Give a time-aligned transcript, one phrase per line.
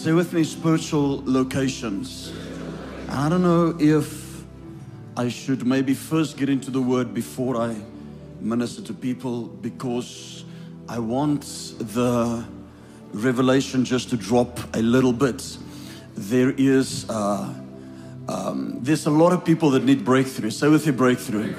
[0.00, 2.32] Say with me, spiritual locations.
[3.10, 4.42] I don't know if
[5.14, 7.76] I should maybe first get into the word before I
[8.40, 10.46] minister to people because
[10.88, 11.42] I want
[11.78, 12.46] the
[13.12, 15.58] revelation just to drop a little bit.
[16.14, 17.52] There is uh,
[18.26, 20.48] um, there's a lot of people that need breakthrough.
[20.48, 21.54] Say with me, breakthrough,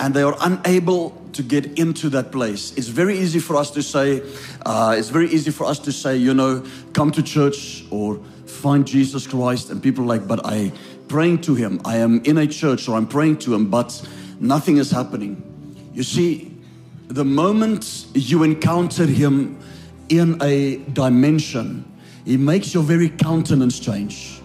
[0.00, 2.72] and they are unable to get into that place.
[2.76, 4.22] It's very easy for us to say,
[4.66, 8.86] uh, it's very easy for us to say, you know, come to church or find
[8.86, 10.72] Jesus Christ, and people like, but I
[11.08, 11.80] praying to Him.
[11.84, 14.06] I am in a church or I'm praying to Him, but
[14.40, 15.42] nothing is happening.
[15.94, 16.54] You see,
[17.08, 19.58] the moment you encounter Him
[20.08, 21.84] in a dimension,
[22.24, 24.40] He makes your very countenance change.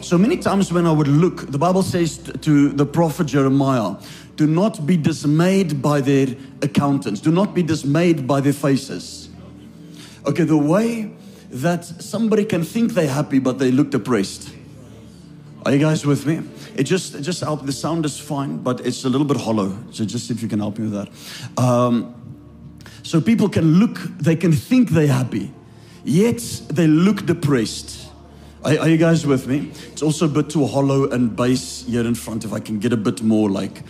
[0.00, 3.94] So many times when I would look, the Bible says to the prophet Jeremiah,
[4.40, 6.26] do not be dismayed by their
[6.62, 9.28] accountants, do not be dismayed by their faces.
[10.24, 11.12] Okay, the way
[11.50, 14.50] that somebody can think they're happy but they look depressed.
[15.66, 16.40] Are you guys with me?
[16.74, 17.66] It just it just help.
[17.66, 19.76] The sound is fine, but it's a little bit hollow.
[19.90, 21.62] So just if you can help me with that.
[21.62, 22.14] Um,
[23.02, 25.52] so people can look, they can think they're happy,
[26.02, 28.08] yet they look depressed.
[28.64, 29.70] Are, are you guys with me?
[29.92, 32.46] It's also a bit too hollow and bass here in front.
[32.46, 33.82] If I can get a bit more like,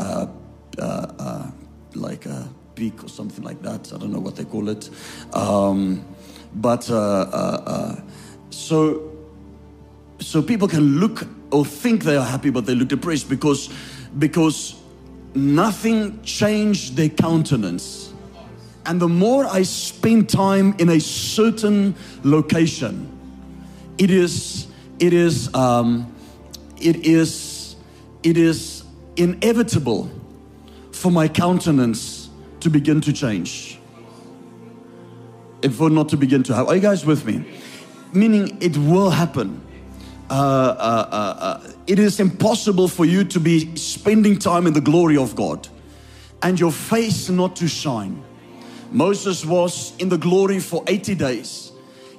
[0.00, 1.50] uh, uh,
[1.94, 3.92] like a peak or something like that.
[3.92, 4.88] I don't know what they call it.
[5.32, 6.04] Um,
[6.54, 8.00] but uh, uh, uh,
[8.50, 9.10] so
[10.18, 13.68] so people can look or think they are happy, but they look depressed because
[14.18, 14.80] because
[15.34, 18.12] nothing changed their countenance.
[18.86, 23.06] And the more I spend time in a certain location,
[23.98, 24.66] it is
[24.98, 26.12] it is um,
[26.80, 27.76] it is
[28.22, 28.79] it is
[29.20, 30.10] inevitable
[30.92, 33.78] for my countenance to begin to change.
[35.62, 37.44] If for not to begin to have, are you guys with me?
[38.14, 39.60] Meaning it will happen.
[40.30, 44.80] Uh, uh, uh, uh, it is impossible for you to be spending time in the
[44.80, 45.68] glory of God
[46.42, 48.22] and your face not to shine.
[48.90, 51.72] Moses was in the glory for 80 days,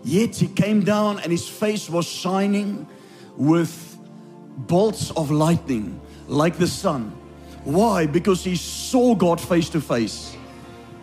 [0.03, 2.87] yet he came down and his face was shining
[3.37, 3.97] with
[4.67, 6.00] bolts of lightning
[6.31, 7.11] like the sun.
[7.65, 8.07] Why?
[8.07, 10.35] Because he saw God face to face.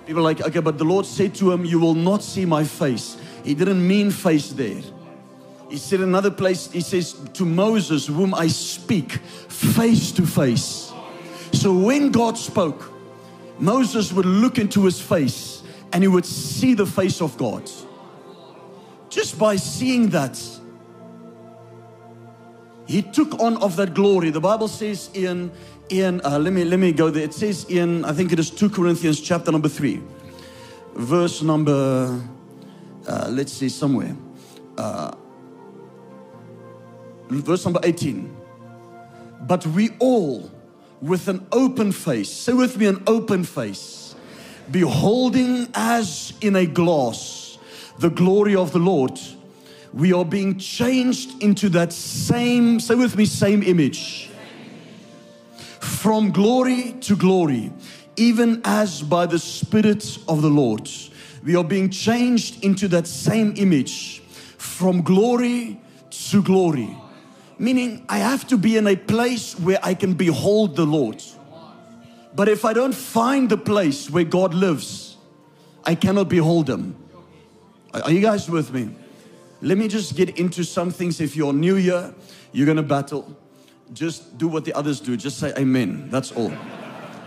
[0.06, 2.64] People are like, okay, but the Lord said to him, You will not see my
[2.64, 3.18] face.
[3.44, 4.80] He didn't mean face there.
[5.68, 10.92] He said another place, he says, To Moses, whom I speak face to face.
[11.52, 12.90] So when God spoke,
[13.58, 15.62] Moses would look into his face
[15.92, 17.70] and he would see the face of God.
[19.10, 20.42] Just by seeing that,
[22.88, 24.30] he took on of that glory.
[24.30, 25.52] The Bible says in
[25.90, 27.22] in uh, let me let me go there.
[27.22, 30.00] It says in I think it is two Corinthians chapter number three,
[30.94, 32.20] verse number
[33.06, 34.16] uh, let's see somewhere,
[34.78, 35.12] uh,
[37.28, 38.34] verse number eighteen.
[39.42, 40.50] But we all,
[41.00, 44.14] with an open face, say with me, an open face,
[44.70, 47.58] beholding as in a glass
[47.98, 49.18] the glory of the Lord,
[49.92, 54.30] we are being changed into that same, say with me, same image
[55.80, 57.72] from glory to glory,
[58.16, 60.88] even as by the Spirit of the Lord.
[61.44, 64.20] We are being changed into that same image
[64.58, 66.96] from glory to glory.
[67.58, 71.22] Meaning, I have to be in a place where I can behold the Lord.
[72.34, 75.16] But if I don't find the place where God lives,
[75.84, 76.94] I cannot behold Him.
[77.92, 78.94] Are you guys with me?
[79.60, 81.20] Let me just get into some things.
[81.20, 82.14] If you're new here,
[82.52, 83.36] you're going to battle
[83.92, 85.16] just do what the others do.
[85.16, 86.08] Just say amen.
[86.10, 86.52] That's all.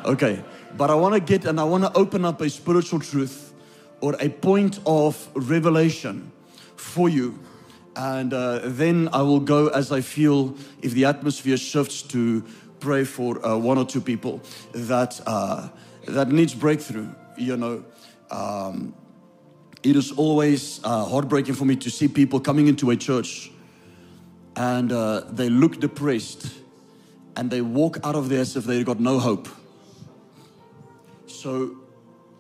[0.06, 0.44] Okay.
[0.78, 3.53] But I want to get and I want to open up a spiritual truth
[4.00, 6.31] or a point of revelation
[6.75, 7.40] for you.
[7.96, 12.44] And uh, then I will go as I feel if the atmosphere shifts to
[12.80, 15.68] pray for uh, one or two people that uh,
[16.08, 17.09] that needs breakthrough.
[17.38, 17.84] You know,
[18.30, 18.94] um,
[19.84, 23.51] it is always uh, heartbreaking for me to see people coming into a church
[24.56, 26.54] and uh, they look depressed
[27.36, 29.48] and they walk out of there as if they've got no hope.
[31.25, 31.78] So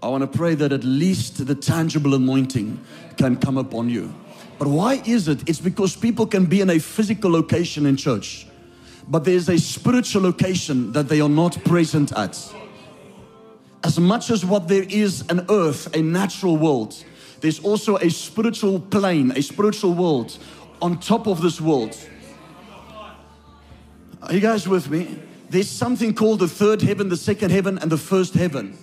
[0.03, 2.79] I want to pray that at least the tangible anointing
[3.17, 4.13] can come upon you.
[4.59, 5.47] But why is it?
[5.49, 8.45] It's because people can be in a physical location in church,
[9.07, 12.37] but there's a spiritual location that they are not present at.
[13.83, 17.03] As much as what there is an earth, a natural world,
[17.41, 20.37] there's also a spiritual plane, a spiritual world
[20.81, 21.97] on top of this world.
[24.21, 25.19] Are you guys with me?
[25.49, 28.77] There's something called the third heaven, the second heaven, and the first heaven.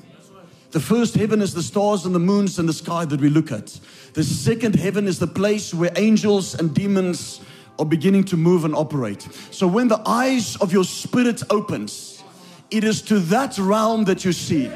[0.72, 3.50] The first heaven is the stars and the moons and the sky that we look
[3.50, 3.81] at.
[4.12, 7.40] The second heaven is the place where angels and demons
[7.78, 9.22] are beginning to move and operate.
[9.50, 12.22] So when the eyes of your spirit opens,
[12.70, 14.70] it is to that realm that you see.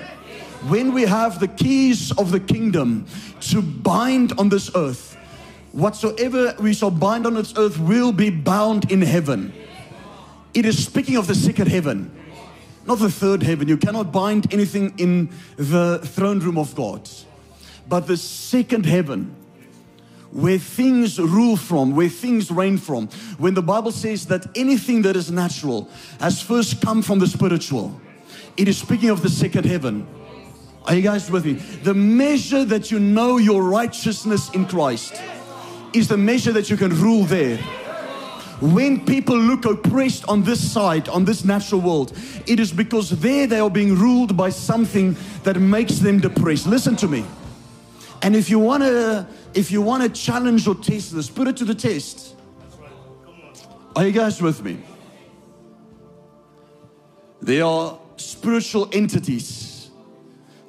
[0.69, 3.07] When we have the keys of the kingdom
[3.41, 5.17] to bind on this earth,
[5.73, 9.53] whatsoever we shall bind on this earth will be bound in heaven.
[10.55, 12.15] It is speaking of the second heaven,
[12.87, 13.67] not the third heaven.
[13.67, 17.11] You cannot bind anything in the throne room of God,
[17.89, 19.35] but the second heaven
[20.31, 23.09] where things rule from, where things reign from.
[23.37, 28.01] When the Bible says that anything that is natural has first come from the spiritual,
[28.57, 30.07] it is speaking of the second heaven.
[30.85, 31.53] Are you guys with me?
[31.53, 35.15] The measure that you know your righteousness in Christ
[35.93, 37.59] is the measure that you can rule there.
[38.61, 43.47] When people look oppressed on this side, on this natural world, it is because there
[43.47, 46.67] they are being ruled by something that makes them depressed.
[46.67, 47.25] Listen to me.
[48.23, 51.57] And if you want to if you want to challenge or test this, put it
[51.59, 52.37] to the test.
[53.95, 54.79] Are you guys with me?
[57.43, 59.72] They are spiritual entities.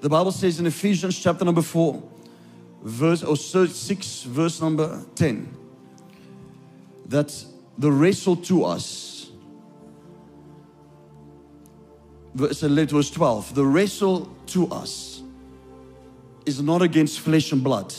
[0.04, 2.04] The Bible says in Ephesians chapter number 4,
[2.84, 5.56] verse or 6, verse number 10,
[7.06, 7.34] that
[7.78, 9.32] the wrestle to us.
[12.34, 15.24] Verse, uh, verse 12, the wrestle to us
[16.46, 17.96] is not against flesh and blood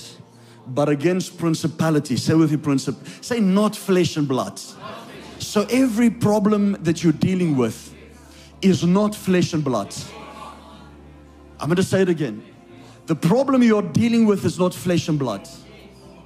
[0.66, 2.16] but against principality.
[2.16, 3.02] Say with your principle.
[3.22, 4.60] Say not flesh and blood.
[5.38, 7.94] So every problem that you're dealing with
[8.60, 9.94] is not flesh and blood.
[11.60, 12.42] I'm going to say it again.
[13.06, 15.48] The problem you're dealing with is not flesh and blood,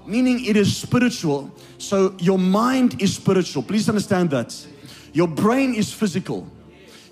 [0.06, 1.50] meaning it is spiritual.
[1.78, 3.62] So your mind is spiritual.
[3.62, 4.54] Please understand that.
[5.12, 6.46] Your brain is physical,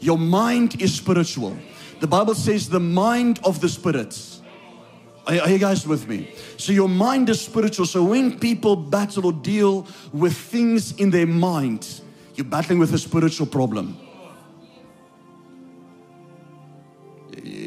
[0.00, 1.56] your mind is spiritual.
[1.98, 4.36] The Bible says the mind of the spirits
[5.26, 6.30] are, you guys with me?
[6.56, 7.86] So your mind is spiritual.
[7.86, 12.00] So when people battle or deal with things in their mind,
[12.36, 13.98] you're battling with a spiritual problem.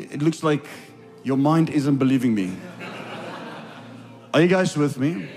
[0.10, 0.66] It looks like
[1.24, 2.56] your mind isn't believing me.
[4.34, 5.30] Are you guys with me?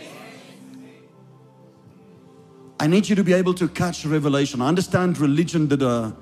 [2.80, 4.60] I need you to be able to catch revelation.
[4.60, 6.16] I understand religion did a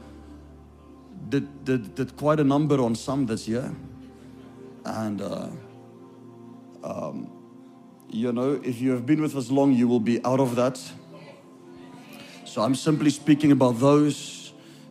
[1.28, 3.72] did, did, did quite a number on some this year.
[4.84, 5.48] And uh,
[6.82, 7.30] um,
[8.08, 10.80] you know, if you have been with us long, you will be out of that.
[12.44, 14.39] So I'm simply speaking about those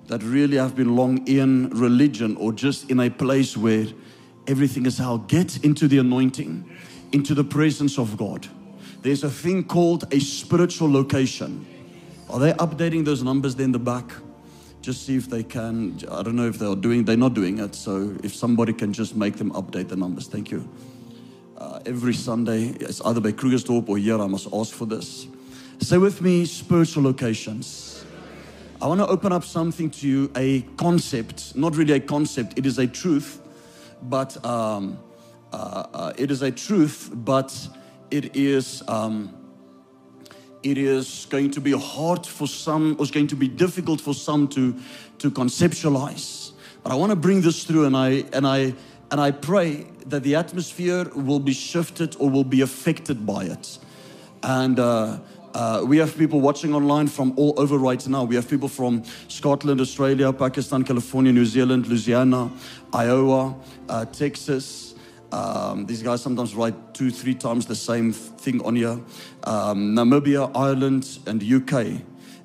[0.09, 3.85] that really have been long in religion or just in a place where
[4.47, 6.67] everything is how get into the anointing,
[7.11, 8.47] into the presence of God.
[9.03, 11.63] There's a thing called a spiritual location.
[12.27, 14.11] Are they updating those numbers there in the back?
[14.81, 15.99] Just see if they can.
[16.09, 17.75] I don't know if they're doing, they're not doing it.
[17.75, 20.27] So if somebody can just make them update the numbers.
[20.27, 20.67] Thank you
[21.59, 22.69] uh, every Sunday.
[22.79, 24.19] It's either by Krugersdorp or here.
[24.19, 25.27] I must ask for this.
[25.79, 27.88] Say with me, spiritual locations.
[28.81, 32.65] I want to open up something to you, a concept, not really a concept, it
[32.65, 33.41] is a truth,
[34.03, 34.97] but um,
[35.51, 37.53] uh, uh, it is a truth, but
[38.09, 38.81] it is.
[38.87, 39.35] Um,
[40.61, 44.13] it is going to be hard for some, or it's going to be difficult for
[44.13, 44.75] some to,
[45.19, 46.51] to conceptualize.
[46.83, 48.73] But I want to bring this through, and I and I
[49.11, 53.77] and I pray that the atmosphere will be shifted or will be affected by it.
[54.43, 55.19] And uh,
[55.53, 58.23] uh, we have people watching online from all over right now.
[58.23, 62.51] We have people from Scotland, Australia, Pakistan, California, New Zealand, Louisiana,
[62.93, 63.55] Iowa,
[63.87, 64.95] uh, Texas.
[65.31, 68.99] Um, these guys sometimes write two, three times the same thing on here.
[69.43, 72.01] Um, Namibia, Ireland, and UK.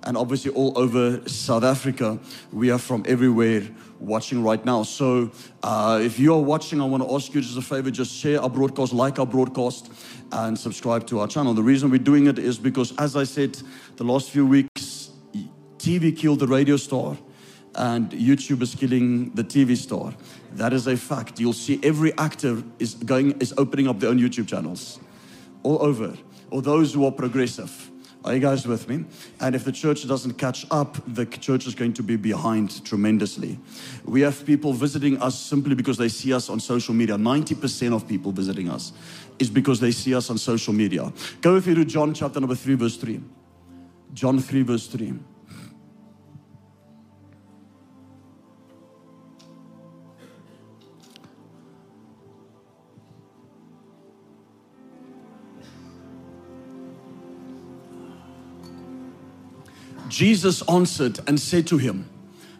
[0.07, 2.19] And obviously all over South Africa.
[2.53, 3.63] We are from everywhere
[4.05, 4.83] watching right now.
[4.83, 5.31] So
[5.63, 8.51] uh, if you're watching, I want to ask you just a favor, just share our
[8.51, 9.91] broadcast, like our broadcast,
[10.35, 11.55] and subscribe to our channel.
[11.55, 13.57] The reason we're doing it is because, as I said,
[13.97, 15.11] the last few weeks,
[15.79, 17.17] TV killed the radio star,
[17.77, 20.13] and YouTube is killing the TV star.
[20.55, 21.39] That is a fact.
[21.39, 24.99] You'll see every actor is going is opening up their own YouTube channels,
[25.63, 26.15] all over,
[26.51, 27.91] or those who are progressive.
[28.25, 29.05] Are you guys with me?
[29.41, 33.59] And if the church doesn't catch up, the church is going to be behind tremendously.
[34.07, 37.17] We have people visiting us simply because they see us on social media.
[37.17, 38.93] 90% of people visiting us
[39.39, 41.13] is because they see us on social media.
[41.41, 43.21] Go with me to John chapter number 3, verse 3.
[44.13, 45.15] John 3, verse 3.
[60.15, 62.09] Jesus answered and said to him,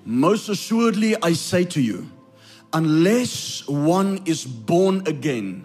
[0.05, 2.11] Most assuredly I say to you,
[2.73, 5.65] unless one is born again,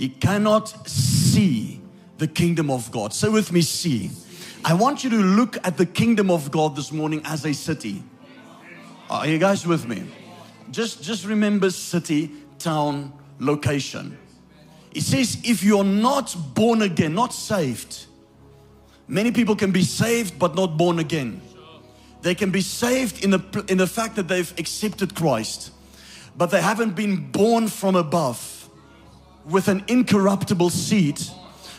[0.00, 1.78] he cannot see
[2.16, 3.12] the kingdom of God.
[3.12, 4.10] Say with me, see.
[4.64, 8.02] I want you to look at the kingdom of God this morning as a city.
[9.10, 10.04] Are you guys with me?
[10.70, 14.16] Just, just remember city, town, location.
[14.92, 18.06] It says, if you're not born again, not saved,
[19.06, 21.42] many people can be saved but not born again.
[22.22, 25.72] They can be saved in the, in the fact that they've accepted Christ,
[26.38, 28.59] but they haven't been born from above
[29.50, 31.20] with an incorruptible seed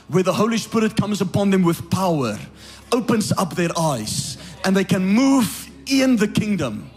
[0.08, 2.38] where the Holy Spirit comes upon them with power,
[2.92, 6.90] opens up their eyes, and they can move in the kingdom.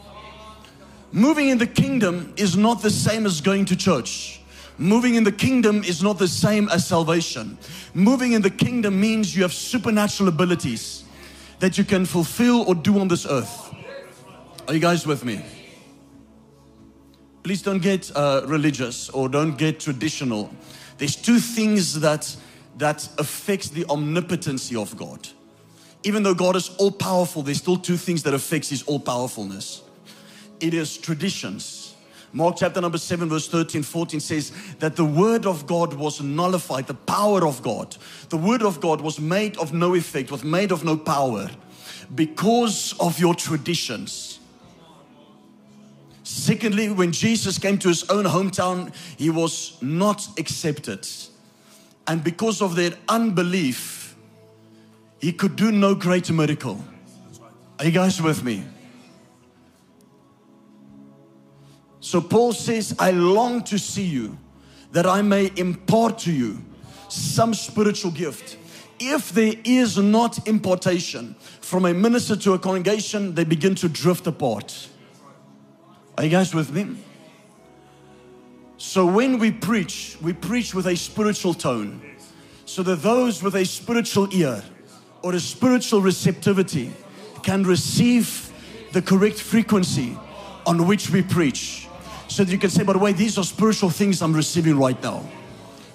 [1.12, 4.40] Moving in the kingdom is not the same as going to church.
[4.78, 7.57] Moving in the kingdom is not the same as salvation.
[7.95, 11.04] Moving in the kingdom means you have supernatural abilities
[11.61, 13.73] that you can fulfill or do on this earth.
[14.66, 15.45] Are you guys with me?
[17.45, 20.51] Please don't get uh, religious or don't get traditional.
[20.97, 22.35] There's two things that
[22.79, 25.29] that affects the omnipotency of God.
[26.05, 29.83] Even though God is all powerful, there's still two things that affects his all powerfulness.
[30.59, 31.95] It is traditions.
[32.33, 36.87] Mark chapter number 7 verse 13 14 says that the word of God was nullified,
[36.87, 37.95] the power of God.
[38.31, 41.51] The word of God was made of no effect, was made of no power
[42.15, 44.34] because of your traditions.
[46.35, 51.07] Secondly, when Jesus came to his own hometown, he was not accepted.
[52.09, 54.17] And because of their unbelief,
[55.21, 56.85] he could do no greater miracle.
[57.79, 58.64] Are you guys with me?
[62.00, 64.37] So Paul says, I long to see you
[64.91, 66.59] that I may impart to you
[67.09, 68.59] some spiritual gift.
[68.99, 74.26] If there is not impartation from a minister to a congregation, they begin to drift
[74.26, 74.88] apart.
[76.16, 76.97] Are you guys with me?
[78.76, 82.00] So when we preach, we preach with a spiritual tone.
[82.66, 84.62] So that those with a spiritual ear
[85.23, 86.92] or a spiritual receptivity
[87.42, 88.52] can receive
[88.92, 90.16] the correct frequency
[90.66, 91.88] on which we preach.
[92.28, 95.00] So that you can say, by the way, these are spiritual things I'm receiving right
[95.02, 95.25] now.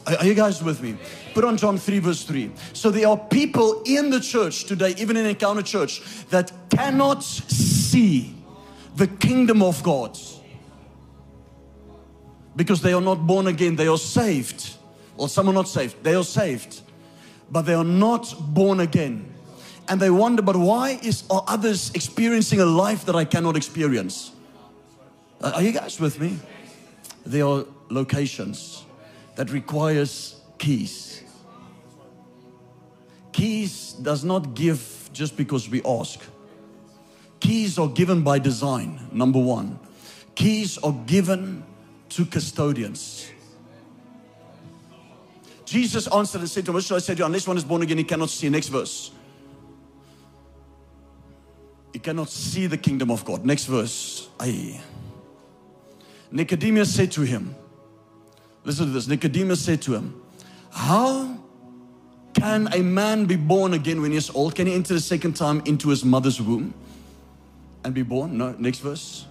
[0.06, 0.98] Are, you guys with me?
[1.34, 2.52] Put on John 3, verse 3.
[2.74, 8.39] So there are people in the church today, even in Encounter Church, that cannot see
[9.00, 10.18] the kingdom of God
[12.56, 13.76] because they are not born again.
[13.78, 14.76] They are saved.
[15.18, 16.04] Or some are not saved.
[16.04, 16.82] They are saved,
[17.50, 19.34] but they are not born again.
[19.88, 24.32] And they wonder, but why is are others experiencing a life that I cannot experience?
[25.42, 26.38] Are you guys with me?
[27.26, 28.84] There are locations
[29.36, 31.24] that requires keys.
[33.32, 36.20] Keys does not give just because we ask.
[37.40, 39.80] Keys are given by design, number one.
[40.36, 41.64] Keys are given
[42.10, 43.30] to custodians.
[45.66, 47.26] Jesus answered and said to him, What I say to you?
[47.26, 48.50] Unless one is born again, he cannot see.
[48.50, 49.12] Next verse.
[51.94, 53.46] He cannot see the kingdom of God.
[53.46, 54.30] Next verse.
[54.40, 54.82] Aye.
[56.32, 57.56] Nicodemus said to him,
[58.64, 59.08] Listen to this.
[59.08, 60.22] Nicodemus said to him,
[60.72, 61.38] How
[62.34, 64.56] can a man be born again when he is old?
[64.56, 66.74] Can he enter the second time into his mother's womb
[67.84, 68.38] and be born?
[68.38, 68.56] No.
[68.58, 69.26] Next verse.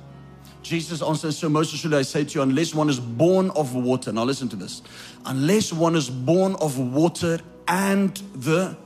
[0.62, 4.12] Jesus answered, So Moses should I say to you, unless one is born of water.
[4.12, 4.83] Now listen to this.
[5.25, 8.76] Unless one is born of water and the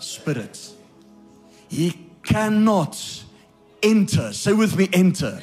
[0.00, 0.72] Spirit,
[1.68, 3.24] he cannot
[3.82, 4.32] enter.
[4.32, 5.40] Say with me, enter.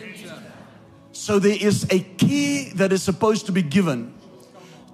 [1.11, 4.13] So there is a key that is supposed to be given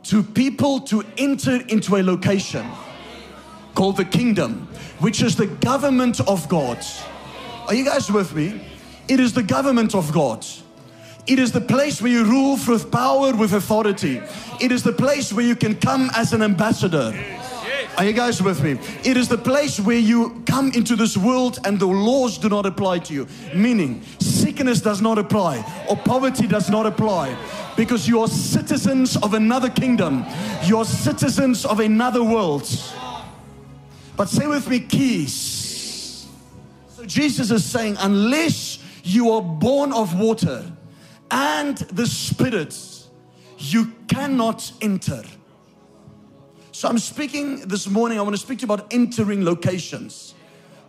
[0.04, 2.66] to people to enter into a location
[3.76, 4.68] called the kingdom,
[5.00, 6.84] which is the government of God.
[7.68, 8.62] Are you guys with me?
[9.08, 10.46] It is the government of God.
[11.26, 14.22] It is the place where you rule with power, with authority.
[14.60, 17.14] It is the place where you can come as an ambassador.
[17.98, 18.72] Are you guys with me?
[19.04, 22.66] It is the place where you come into this world and the laws do not
[22.66, 23.28] apply to you.
[23.54, 27.38] Meaning, sickness does not apply or poverty does not apply
[27.78, 30.26] because you are citizens of another kingdom.
[30.64, 32.68] You are citizens of another world.
[34.18, 36.28] But say with me, keys.
[36.90, 40.64] So Jesus is saying, unless you are born of water
[41.30, 42.78] and the Spirit,
[43.58, 45.24] you cannot enter.
[46.72, 50.34] So I'm speaking this morning, I want to speak to you about entering locations.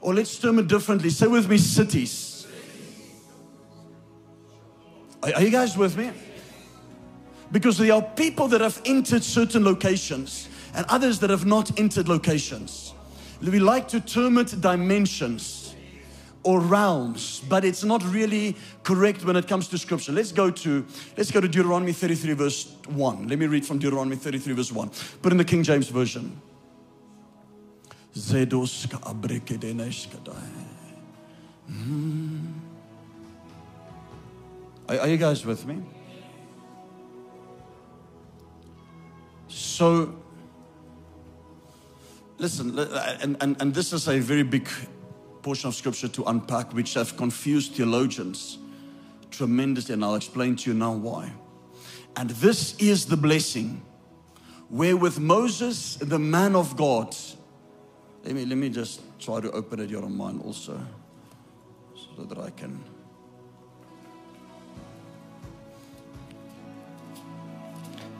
[0.00, 1.10] Or let's term it differently.
[1.10, 2.46] Say with me, cities.
[5.22, 6.10] Are, are you guys with me?
[7.50, 12.08] Because there are people that have entered certain locations and others that have not entered
[12.08, 12.94] locations.
[13.40, 15.63] We like to term it dimensions.
[16.44, 20.12] Or realms, but it's not really correct when it comes to scripture.
[20.12, 20.86] Let's go to
[21.16, 23.28] let's go to Deuteronomy 33 verse 1.
[23.28, 24.90] Let me read from Deuteronomy 33 verse 1.
[25.22, 26.40] Put in the King James version.
[31.66, 32.52] Hmm.
[34.88, 35.82] Are, are you guys with me?
[39.48, 40.14] So,
[42.38, 44.68] listen, and, and, and this is a very big
[45.44, 48.56] portion of scripture to unpack, which have confused theologians
[49.30, 51.30] tremendously, and I'll explain to you now why.
[52.16, 53.82] And this is the blessing
[54.70, 57.14] wherewith Moses, the man of God,
[58.24, 60.80] let me, let me just try to open it your mind also
[61.94, 62.82] so that I can.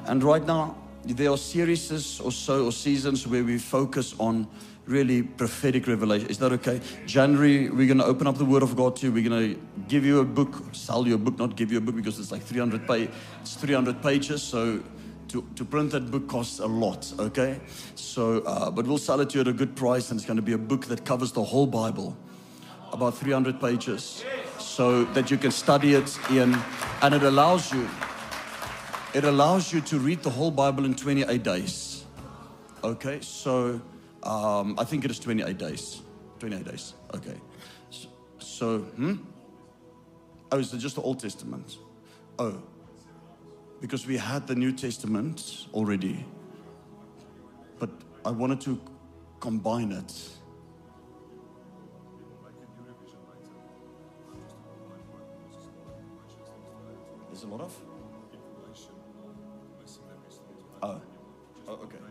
[0.06, 0.76] And right now,
[1.06, 4.46] there are series or so or seasons where we focus on
[4.86, 6.28] really prophetic revelation.
[6.28, 6.80] Is that okay?
[7.06, 9.12] January, we're going to open up the Word of God to you.
[9.12, 11.80] We're going to give you a book, sell you a book, not give you a
[11.80, 13.10] book because it's like 300 page,
[13.40, 14.42] it's 300 pages.
[14.42, 14.82] So
[15.28, 17.60] to, to print that book costs a lot, okay?
[17.94, 20.36] So, uh, but we'll sell it to you at a good price, and it's going
[20.36, 22.16] to be a book that covers the whole Bible,
[22.92, 24.24] about 300 pages,
[24.58, 26.56] so that you can study it in,
[27.02, 27.88] and it allows you,
[29.12, 32.04] it allows you to read the whole Bible in 28 days,
[32.84, 33.18] okay?
[33.20, 33.80] So.
[34.24, 36.00] Um, I think it is 28 days.
[36.38, 36.94] 28 days.
[37.14, 37.40] Okay.
[37.90, 39.14] So, so hmm?
[40.50, 41.78] Oh, is it just the Old Testament?
[42.38, 42.62] Oh,
[43.80, 46.24] because we had the New Testament already.
[47.78, 47.90] But
[48.24, 48.80] I wanted to
[49.40, 50.12] combine it.
[57.28, 57.76] There's a lot of?
[60.82, 61.00] Oh,
[61.68, 62.03] oh okay.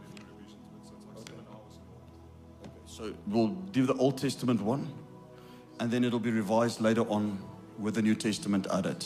[3.04, 4.88] So we'll do the Old Testament one,
[5.82, 7.38] and then it'll be revised later on
[7.78, 9.06] with the New Testament added.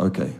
[0.00, 0.34] Okay.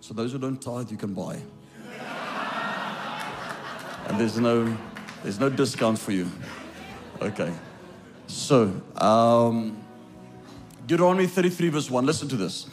[0.00, 1.40] So those who don't tithe, you can buy.
[4.06, 4.78] and there's no,
[5.24, 6.30] there's no discount for you.
[7.20, 7.52] Okay.
[8.28, 9.76] So, um,
[10.86, 12.06] Deuteronomy 33, verse 1.
[12.06, 12.66] Listen to this.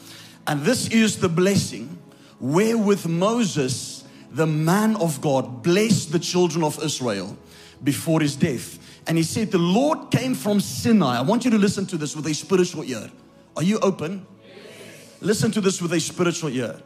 [0.45, 1.97] And this is the blessing
[2.39, 7.35] wherewith Moses, the man of God, blessed the children of Israel
[7.83, 8.83] before his death.
[9.07, 11.17] And he said, The Lord came from Sinai.
[11.17, 13.09] I want you to listen to this with a spiritual ear.
[13.55, 14.27] Are you open?
[14.45, 15.17] Yes.
[15.21, 16.81] Listen to this with a spiritual ear.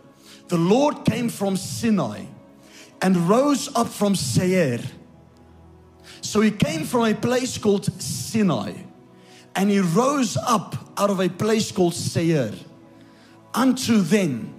[0.48, 2.26] The Lord came from Sinai
[3.02, 4.80] and rose up from Seir.
[6.22, 8.74] So he came from a place called Sinai
[9.56, 12.54] and he rose up out of a place called Seir.
[13.54, 14.54] Unto then,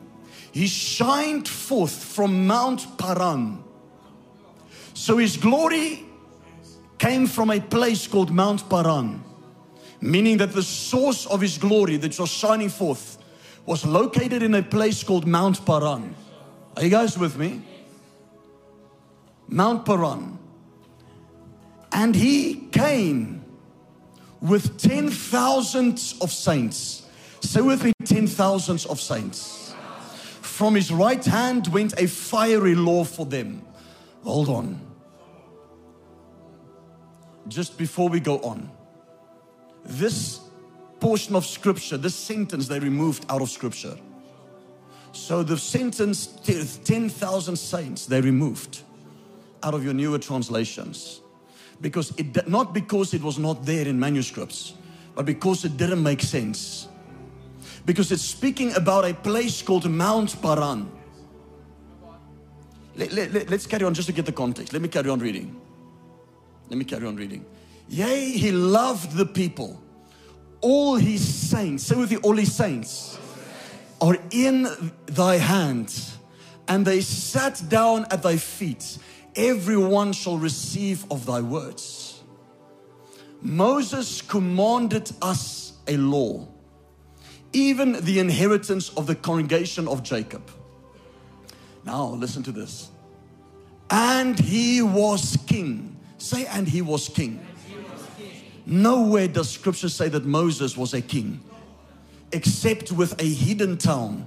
[0.51, 3.63] he shined forth from Mount Paran.
[4.95, 6.05] So his glory
[7.03, 9.25] came from a place called Mount Paran,
[10.01, 13.19] meaning that the source of his glory that was shining forth
[13.67, 16.15] was located in a place called Mount Paran.
[16.77, 17.61] Are you guys with me?
[19.49, 20.39] Mount Paran.
[21.91, 23.45] And he came
[24.41, 27.09] with ten thousands of saints.
[27.41, 29.75] Say with me, ten thousands of saints.
[30.41, 33.63] From his right hand went a fiery law for them.
[34.23, 34.92] Hold on
[37.49, 38.71] just before we go on,
[39.85, 40.41] this
[41.01, 43.97] portion of scripture, this sentence they removed out of scripture.
[45.13, 48.83] So the sentence 10,000 saints they removed
[49.63, 51.21] out of your newer translations.
[51.81, 54.75] Because it not because it was not there in manuscripts,
[55.15, 56.89] but because it didn't make sense.
[57.85, 60.91] Because it's speaking about a place called Mount Paran.
[62.95, 64.73] Let, let, let, let's carry on just to get the context.
[64.73, 65.62] Let me carry on reading.
[66.69, 67.45] Let me carry on reading.
[67.89, 69.81] Yea, he loved the people.
[70.61, 73.19] All his saints, say with you, all his saints
[74.01, 74.69] are in
[75.07, 75.95] thy hand,
[76.69, 78.99] and they sat down at thy feet.
[79.37, 82.23] Everyone shall receive of thy words.
[83.41, 86.47] Moses commanded us a law,
[87.53, 90.49] even the inheritance of the congregation of Jacob.
[91.85, 92.91] Now, listen to this.
[93.91, 95.92] And he was king
[96.23, 97.45] Say, and he was king.
[98.65, 101.41] Nowhere does scripture say that Moses was a king,
[102.31, 104.25] except with a hidden town,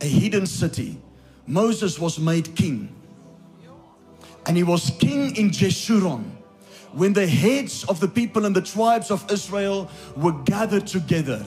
[0.00, 0.96] a hidden city.
[1.44, 2.94] Moses was made king.
[4.46, 6.22] And he was king in Jeshurun
[6.92, 11.44] when the heads of the people and the tribes of Israel were gathered together.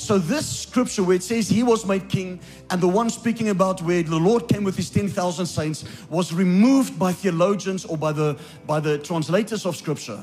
[0.00, 3.82] So this scripture where it says he was made king and the one speaking about
[3.82, 8.38] where the Lord came with his 10,000 saints was removed by theologians or by the,
[8.66, 10.18] by the translators of scripture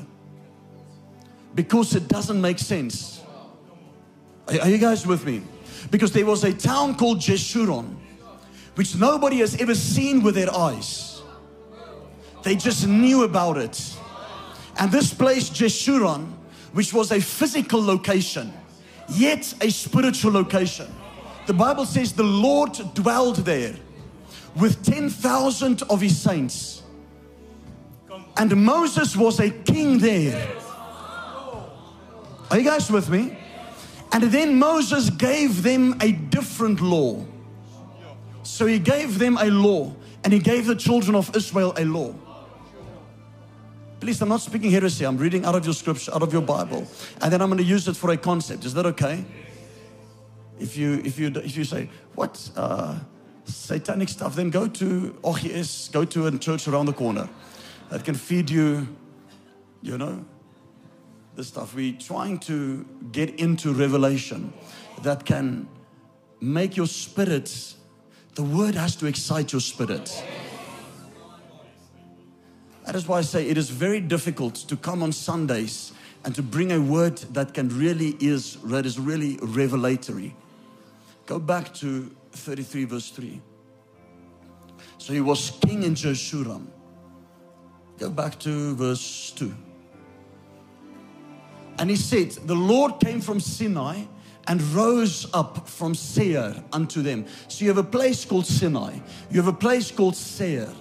[1.54, 3.22] because it doesn't make sense.
[4.48, 5.42] Are, are you guys with me?
[5.92, 7.94] Because there was a town called Jeshurun,
[8.74, 11.22] which nobody has ever seen with their eyes.
[12.42, 13.96] They just knew about it.
[14.76, 16.32] And this place, Jeshurun,
[16.72, 18.52] which was a physical location,
[19.10, 20.86] yet a spiritual location.
[21.46, 23.74] The Bible says the Lord dwelled there
[24.56, 26.82] with 10,000 of his saints.
[28.36, 30.56] And Moses was a king there.
[32.50, 33.36] Are you guys with me?
[34.12, 37.24] And then Moses gave them a different law.
[38.42, 39.94] So he gave them a law,
[40.24, 42.14] and he gave the children of Israel a law.
[44.00, 45.04] Please, I'm not speaking heresy.
[45.04, 46.86] I'm reading out of your scripture, out of your Bible,
[47.20, 48.64] and then I'm going to use it for a concept.
[48.64, 49.24] Is that okay?
[50.60, 52.98] If you if you if you say what uh,
[53.44, 57.28] satanic stuff, then go to OGS, go to a church around the corner
[57.90, 58.86] that can feed you,
[59.82, 60.24] you know,
[61.34, 61.74] the stuff.
[61.74, 64.52] We're trying to get into revelation
[65.02, 65.68] that can
[66.40, 67.74] make your spirit.
[68.36, 70.22] The word has to excite your spirit.
[72.88, 75.92] That is why I say it is very difficult to come on Sundays
[76.24, 80.34] and to bring a word that can really is that is really revelatory.
[81.26, 83.42] Go back to 33 verse 3.
[84.96, 86.66] So he was king in Jeshurun.
[87.98, 89.54] Go back to verse 2.
[91.78, 94.04] And he said, The Lord came from Sinai
[94.46, 97.26] and rose up from Seir unto them.
[97.48, 98.98] So you have a place called Sinai,
[99.30, 100.72] you have a place called Seir.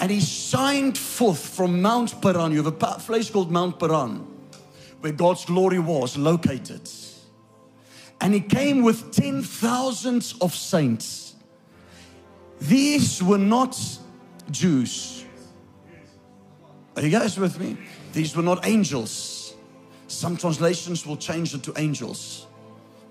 [0.00, 2.52] And he shined forth from Mount Paran.
[2.52, 4.26] You have a place called Mount Paran,
[5.00, 6.88] where God's glory was located.
[8.20, 11.34] And he came with ten thousands of saints.
[12.60, 13.78] These were not
[14.50, 15.24] Jews.
[16.96, 17.76] Are you guys with me?
[18.12, 19.54] These were not angels.
[20.08, 22.46] Some translations will change it to angels.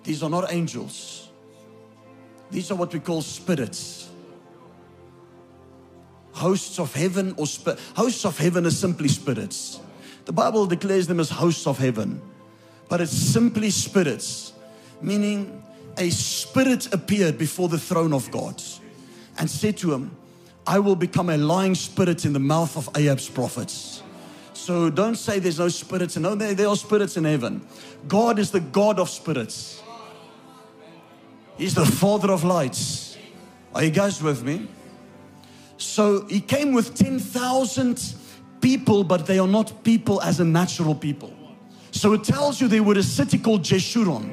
[0.04, 1.30] These are not angels.
[2.50, 4.07] These are what we call spirits.
[6.38, 7.80] Hosts of heaven or spirit.
[7.96, 9.80] Hosts of heaven is simply spirits.
[10.26, 12.22] The Bible declares them as hosts of heaven,
[12.90, 14.54] but it's simply spirits,
[15.02, 15.64] meaning
[15.98, 18.62] a spirit appeared before the throne of God
[19.40, 20.16] and said to him,
[20.68, 24.04] I will become a lying spirit in the mouth of Ahab's prophets.
[24.54, 26.18] So don't say there's no spirits.
[26.18, 27.66] No, there, there are spirits in heaven.
[28.08, 29.82] God is the God of spirits.
[31.58, 33.18] He's the Father of lights.
[33.74, 34.68] Are you guys with me?
[35.78, 38.16] So he came with 10,000
[38.62, 41.34] people, but they are not people as a natural people.
[41.92, 44.32] So it tells you they were a city called Jeshurun,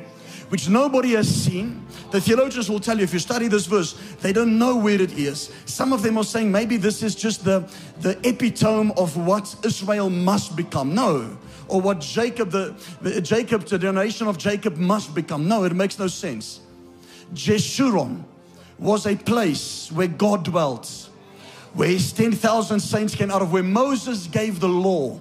[0.48, 1.84] which nobody has seen.
[2.10, 5.18] The theologians will tell you if you study this verse, they don't know where it
[5.18, 5.52] is.
[5.66, 7.68] Some of them are saying maybe this is just the,
[8.00, 10.94] the epitome of what Israel must become.
[10.94, 11.38] No.
[11.66, 15.48] Or what Jacob, the, the Jacob, the generation of Jacob must become.
[15.48, 16.60] No, it makes no sense.
[17.32, 18.24] Jeshurun
[18.78, 21.03] was a place where God dwelt,
[21.74, 25.20] where his 10,000 saints came out of, where Moses gave the law.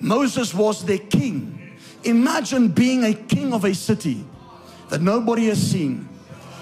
[0.00, 1.78] Moses was their king.
[2.02, 4.24] Imagine being a king of a city
[4.90, 6.08] that nobody has seen,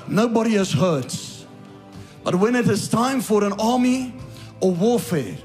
[0.07, 1.13] nobody has heard.
[2.23, 4.15] But when it is time for an army
[4.61, 5.37] or warfare,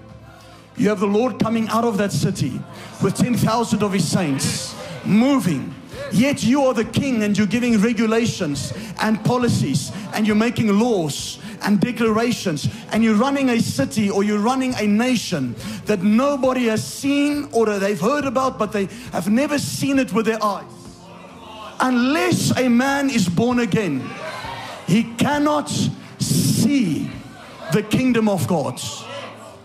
[0.75, 2.61] you have the Lord coming out of that city
[3.01, 5.73] with 10,000 of his saints moving.
[6.11, 11.39] Yet you are the king and you're giving regulations and policies and you're making laws
[11.61, 16.85] and declarations and you're running a city or you're running a nation that nobody has
[16.85, 20.65] seen or they've heard about but they have never seen it with their eyes.
[21.79, 24.07] Unless a man is born again,
[24.87, 25.69] he cannot
[26.19, 27.09] see
[27.71, 28.81] the kingdom of God.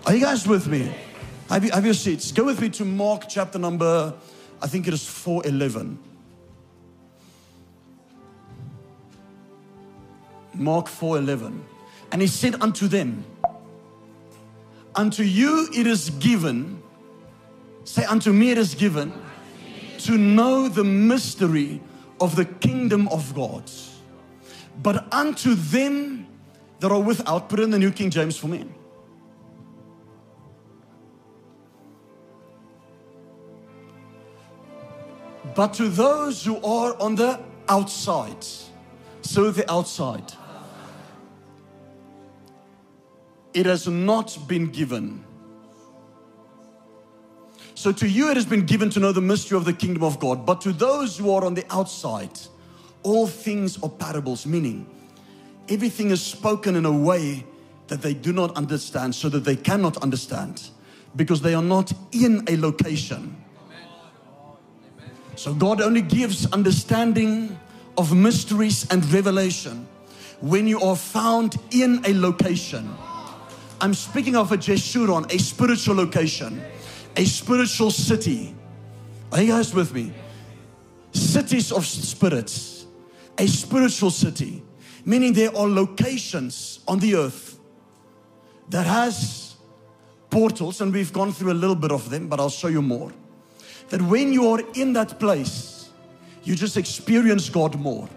[0.07, 0.94] Are you guys with me?
[1.48, 2.33] Have, you, have your seats.
[2.33, 4.14] Go with me to Mark chapter number,
[4.61, 5.98] I think it is 411.
[10.55, 11.61] Mark 4:11.
[12.12, 13.25] And he said unto them,
[14.94, 16.83] Unto you it is given,
[17.85, 19.12] say unto me it is given,
[20.01, 21.81] to know the mystery
[22.20, 23.70] of the kingdom of God.
[24.83, 26.27] But unto them
[26.81, 28.66] that are without, put in the New King James for me.
[35.55, 38.44] But to those who are on the outside,
[39.22, 40.33] so the outside,
[43.54, 45.24] it has not been given.
[47.74, 50.20] So to you it has been given to know the mystery of the kingdom of
[50.20, 52.38] God, but to those who are on the outside,
[53.02, 54.86] all things are parables, meaning
[55.68, 57.44] everything is spoken in a way
[57.88, 60.70] that they do not understand, so that they cannot understand
[61.16, 63.36] because they are not in a location.
[65.34, 67.58] So God only gives understanding
[67.98, 69.86] of mysteries and revelation
[70.40, 72.94] when you are found in a location.
[73.83, 76.62] I'm speaking of a Jeshurun, a spiritual location,
[77.16, 78.55] a spiritual city.
[79.33, 80.12] Are you guys with me?
[81.11, 82.87] Cities of spirits,
[83.37, 84.62] a spiritual city,
[85.05, 87.59] meaning there are locations on the earth
[88.68, 89.57] that has
[90.31, 93.12] portals, and we've gone through a little bit of them, but I'll show you more.
[93.88, 95.90] That when you are in that place,
[96.45, 98.09] you just experience God more.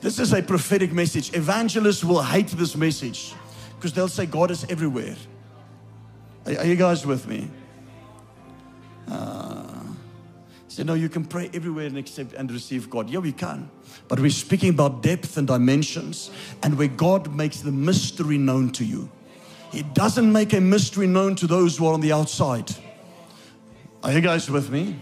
[0.00, 1.36] This is a prophetic message.
[1.36, 3.34] Evangelists will hate this message
[3.78, 5.14] because they'll say God is everywhere.
[6.46, 7.48] Are, are you guys with me?
[9.08, 9.84] Uh,
[10.66, 13.08] say, no, you can pray everywhere and accept and receive God.
[13.08, 13.70] Yeah, we can.
[14.08, 16.30] But we're speaking about depth and dimensions
[16.62, 19.08] and where God makes the mystery known to you.
[19.70, 22.74] He doesn't make a mystery known to those who are on the outside.
[24.02, 24.96] Are you guys with me?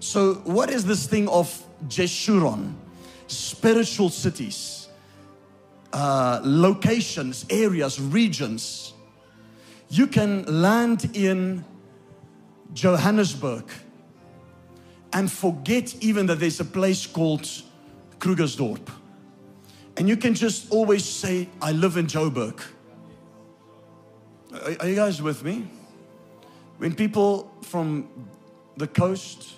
[0.00, 2.74] So, what is this thing of Jeshurun?
[3.26, 4.79] Spiritual cities,
[5.92, 8.92] uh, locations, areas, regions.
[9.88, 11.64] You can land in
[12.72, 13.64] Johannesburg
[15.12, 17.48] and forget even that there's a place called
[18.18, 18.88] Krugersdorp.
[19.96, 22.60] And you can just always say, I live in Joburg.
[24.52, 25.68] Are, are you guys with me?
[26.78, 28.08] When people from
[28.76, 29.54] the coast,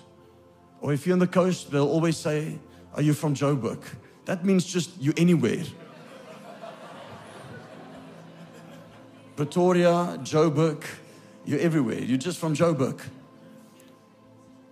[0.81, 2.59] or if you're on the coast, they'll always say,
[2.95, 3.79] Are you from Joburg?
[4.25, 5.63] That means just you anywhere.
[9.35, 10.83] Pretoria, Joburg,
[11.45, 11.99] you're everywhere.
[11.99, 12.99] You're just from Joburg.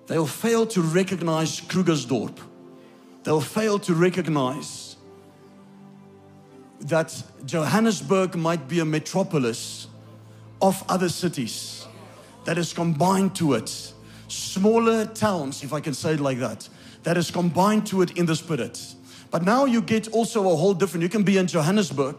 [0.07, 2.37] They'll fail to recognize Krugersdorp.
[3.23, 4.97] They'll fail to recognize
[6.81, 9.87] that Johannesburg might be a metropolis
[10.61, 11.87] of other cities
[12.45, 13.93] that is combined to it.
[14.27, 16.67] Smaller towns, if I can say it like that,
[17.03, 18.95] that is combined to it in the spirit.
[19.31, 22.15] But now you get also a whole different, you can be in Johannesburg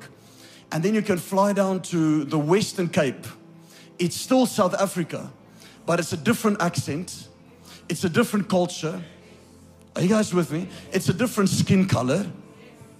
[0.73, 3.27] and then you can fly down to the Western Cape.
[3.99, 5.31] It's still South Africa,
[5.87, 7.29] but it's a different accent,
[7.89, 9.03] it's a different culture.
[9.95, 10.69] Are you guys with me?
[10.93, 12.27] It's a different skin color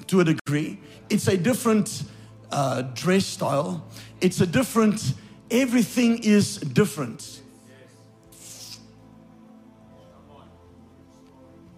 [0.09, 2.05] to a degree, it's a different
[2.51, 3.85] uh, dress style,
[4.21, 5.15] it's a different
[5.53, 7.43] Everything is different.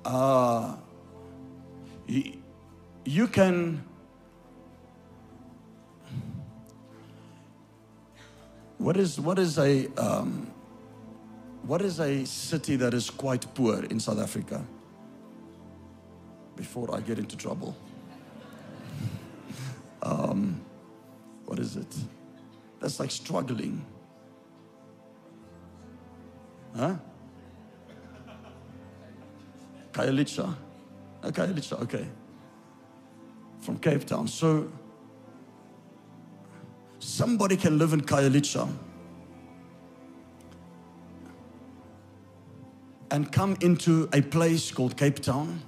[0.04, 0.76] Uh,
[2.06, 2.34] you,
[3.04, 3.82] you can
[8.78, 10.50] what is what is a um,
[11.62, 14.64] what is a city that is quite poor in South Africa?
[16.56, 17.76] Before I get into trouble,
[20.02, 20.60] um,
[21.46, 21.94] what is it?
[22.84, 23.82] that's like struggling.
[26.76, 26.96] Huh?
[29.92, 30.54] Khayelitsha.
[31.22, 32.06] Uh, okay.
[33.60, 34.28] From Cape Town.
[34.28, 34.70] So
[37.04, 38.66] somebody can live in Khayelitsha
[43.10, 45.60] and come into a place called Cape Town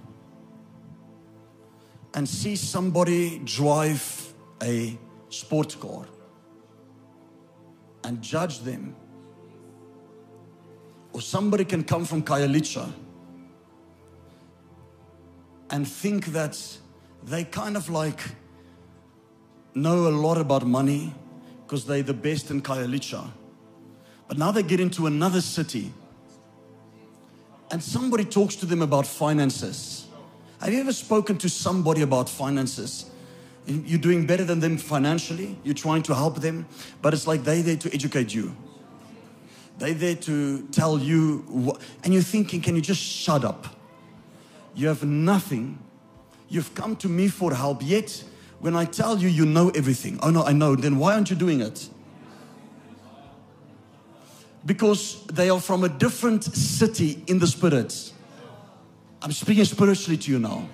[2.14, 6.06] and see somebody drive a sports car
[8.04, 8.96] and judge them.
[11.12, 12.90] Or somebody can come from Khayelitsha
[15.68, 16.58] and think that
[17.22, 18.20] they kind of like
[19.74, 21.12] know a lot about money
[21.66, 23.28] because they're the best in Khayelitsha.
[24.28, 25.92] But now they get into another city
[27.72, 30.06] and somebody talks to them about finances.
[30.60, 33.10] Have you ever spoken to somebody about finances?
[33.66, 35.58] You're doing better than them financially.
[35.64, 36.66] You're trying to help them,
[37.02, 38.54] but it's like they're there to educate you.
[39.78, 43.66] They're there to tell you, what, and you're thinking, can you just shut up?
[44.74, 45.78] You have nothing.
[46.48, 48.22] You've come to me for help, yet
[48.60, 50.18] when I tell you, you know everything.
[50.22, 50.76] Oh no, I know.
[50.76, 51.88] Then why aren't you doing it?
[54.64, 58.12] Because they are from a different city in the spirit.
[59.22, 60.68] I'm speaking spiritually to you now.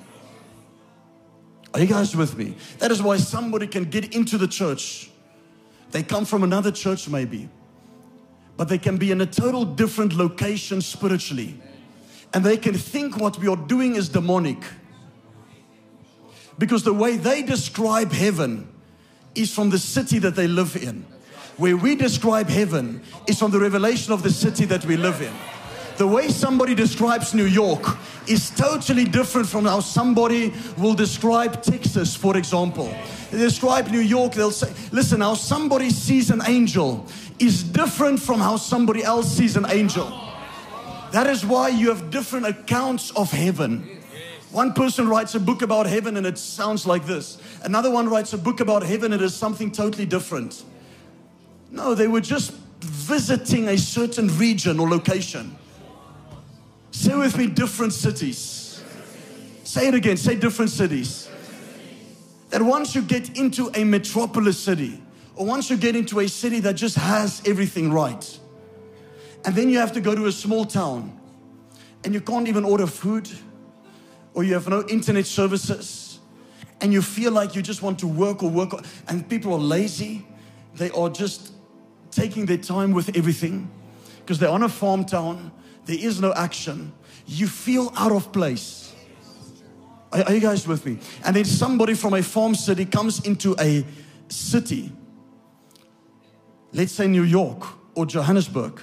[1.74, 2.54] Are you guys with me?
[2.78, 5.10] That is why somebody can get into the church.
[5.90, 7.48] They come from another church, maybe,
[8.56, 11.60] but they can be in a total different location spiritually.
[12.34, 14.62] And they can think what we are doing is demonic.
[16.58, 18.68] Because the way they describe heaven
[19.34, 21.04] is from the city that they live in.
[21.56, 25.32] Where we describe heaven is from the revelation of the city that we live in.
[25.98, 32.16] The way somebody describes New York is totally different from how somebody will describe Texas,
[32.16, 32.92] for example.
[33.30, 37.06] They describe New York, they'll say, listen, how somebody sees an angel
[37.38, 40.06] is different from how somebody else sees an angel.
[41.12, 44.01] That is why you have different accounts of heaven.
[44.52, 47.38] One person writes a book about heaven and it sounds like this.
[47.62, 50.62] Another one writes a book about heaven and it is something totally different.
[51.70, 55.56] No, they were just visiting a certain region or location.
[56.90, 58.84] Say with me, different cities.
[59.64, 61.30] Say it again, say different cities.
[62.50, 65.00] That once you get into a metropolis city,
[65.34, 68.38] or once you get into a city that just has everything right,
[69.46, 71.18] and then you have to go to a small town,
[72.04, 73.30] and you can't even order food,
[74.34, 76.20] or you have no internet services,
[76.80, 78.70] and you feel like you just want to work or work,
[79.08, 80.26] and people are lazy,
[80.74, 81.52] they are just
[82.10, 83.70] taking their time with everything
[84.20, 85.50] because they're on a farm town,
[85.84, 86.92] there is no action,
[87.26, 88.94] you feel out of place.
[90.12, 90.98] Are, are, you guys with me?
[91.24, 93.84] And then somebody from a farm city comes into a
[94.28, 94.92] city,
[96.72, 97.62] let's say New York
[97.94, 98.80] or Johannesburg,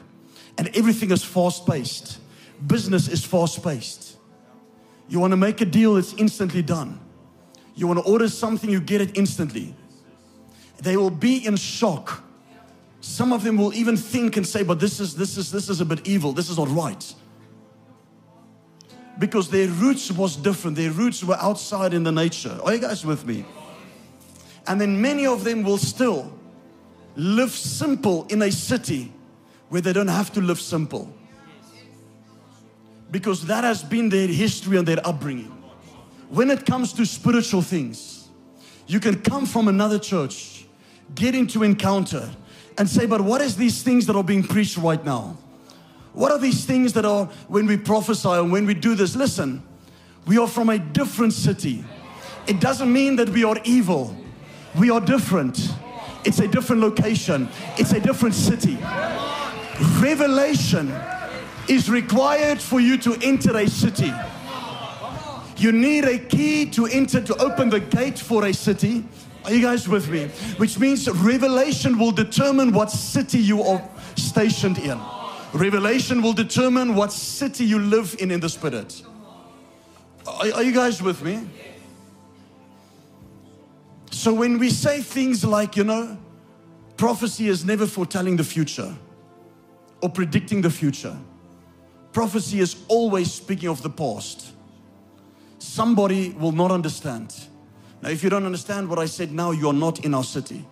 [0.58, 2.20] and everything is fast paced.
[2.66, 4.09] Business is fast paced.
[5.10, 7.00] You want to make a deal, it's instantly done.
[7.76, 9.76] You want to order something, you get it instantly.
[10.82, 12.24] They will be in shock
[13.02, 15.82] some of them will even think and say, but this is this is this is
[15.82, 17.14] a bit evil, this is not right.
[19.18, 20.78] Because their roots was different.
[20.78, 22.58] Their roots were outside in the nature.
[22.64, 23.46] Are you guys with me?
[24.68, 26.32] And then many of them will still
[27.16, 29.12] live simple in a city
[29.68, 31.14] where they don't have to live simple.
[33.12, 35.52] Because that has been their history and their upbringing.
[36.30, 38.30] When it comes to spiritual things,
[38.88, 40.66] you can come from another church,
[41.16, 42.30] get into encounter,
[42.78, 45.38] and say, but what is these things that are being preached right now?
[46.14, 49.16] What are these things that are when we prophesy and when we do this?
[49.16, 49.64] Listen,
[50.26, 51.84] we are from a different city.
[52.48, 54.16] It doesn't mean that we are evil.
[54.78, 55.70] We are different.
[56.26, 57.50] It's a different location.
[57.78, 58.78] It's a different city.
[60.00, 60.94] Revelation
[61.70, 64.12] is required for you to enter a city.
[65.58, 69.06] You need a key to enter, to open the gate for a city.
[69.46, 70.28] Are you guys with me?
[70.58, 75.00] Which means revelation will determine what city you are stationed in.
[75.54, 79.02] Revelation will determine what city you live in in the spirit.
[80.28, 81.48] Are, are you guys with me?
[84.12, 86.18] So when we say things like, you know,
[86.98, 88.94] prophecy is never foretelling the future
[90.02, 91.18] or predicting the future.
[92.12, 94.52] Prophecy is always speaking of the past.
[95.60, 97.34] Somebody will not understand
[98.02, 100.66] now, if you don't understand what I said now, you're not in our city.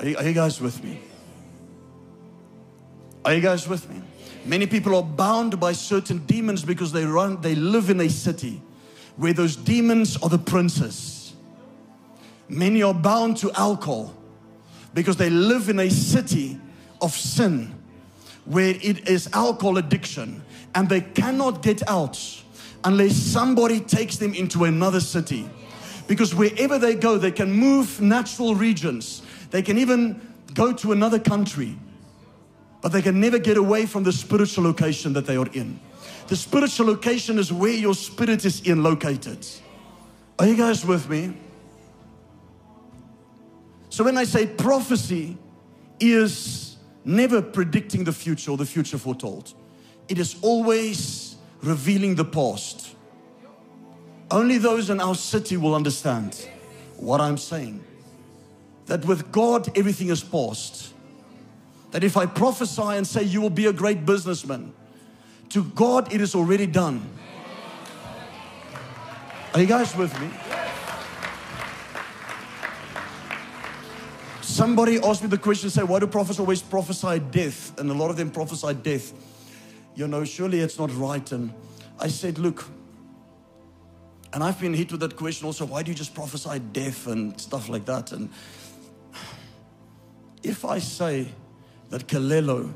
[0.00, 1.00] Are you, are you, guys with me?
[3.24, 4.02] Are you guys with me?
[4.44, 8.62] Many people are bound by certain demons because they run, they live in a city
[9.16, 11.34] where those demons are the princes.
[12.48, 14.14] Many are bound to alcohol
[14.94, 16.60] because they live in a city
[17.00, 17.74] of sin
[18.48, 20.42] where it is alcohol addiction
[20.74, 22.18] and they cannot get out
[22.82, 25.48] unless somebody takes them into another city.
[26.06, 29.20] Because wherever they go, they can move natural regions.
[29.50, 30.20] They can even
[30.54, 31.78] go to another country.
[32.80, 35.78] But they can never get away from the spiritual location that they are in.
[36.28, 39.46] The spiritual location is where your spirit is in located.
[40.38, 41.34] Are you guys with me?
[43.90, 45.36] So when I say prophecy
[46.00, 46.67] is
[47.08, 49.54] never predicting the future or the future foretold,
[50.08, 52.94] it is always revealing the past.
[54.30, 56.46] Only those in our city will understand
[56.96, 57.82] what I'm saying.
[58.86, 60.92] That with God, everything is past.
[61.92, 64.74] That if I prophesy and say, You will be a great businessman,
[65.50, 67.00] to God, it is already done.
[69.54, 70.28] Are you guys with me?
[74.48, 77.78] Somebody asked me the question, say, why do prophets always prophesy death?
[77.78, 79.12] And a lot of them prophesy death
[79.98, 81.32] you know, surely it's not right.
[81.32, 81.52] And
[81.98, 82.64] I said, look,
[84.32, 87.38] and I've been hit with that question also why do you just prophesy death and
[87.40, 88.12] stuff like that?
[88.12, 88.30] And
[90.44, 91.26] if I say
[91.90, 92.72] that Kalelo,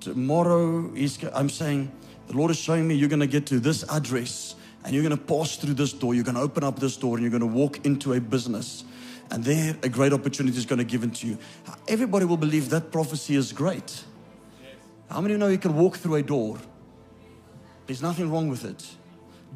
[0.00, 1.92] tomorrow is, I'm saying,
[2.28, 5.16] the Lord is showing me you're going to get to this address and you're going
[5.16, 6.14] to pass through this door.
[6.14, 8.84] You're going to open up this door and you're going to walk into a business.
[9.32, 11.38] And there, a great opportunity is going to give to you.
[11.88, 14.04] Everybody will believe that prophecy is great.
[15.10, 16.58] How many know you can walk through a door?
[17.86, 18.84] There's nothing wrong with it.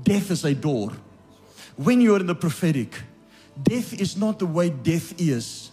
[0.02, 0.92] Death is a door.
[1.76, 3.02] When you're in the prophetic,
[3.62, 5.70] death is not the way death is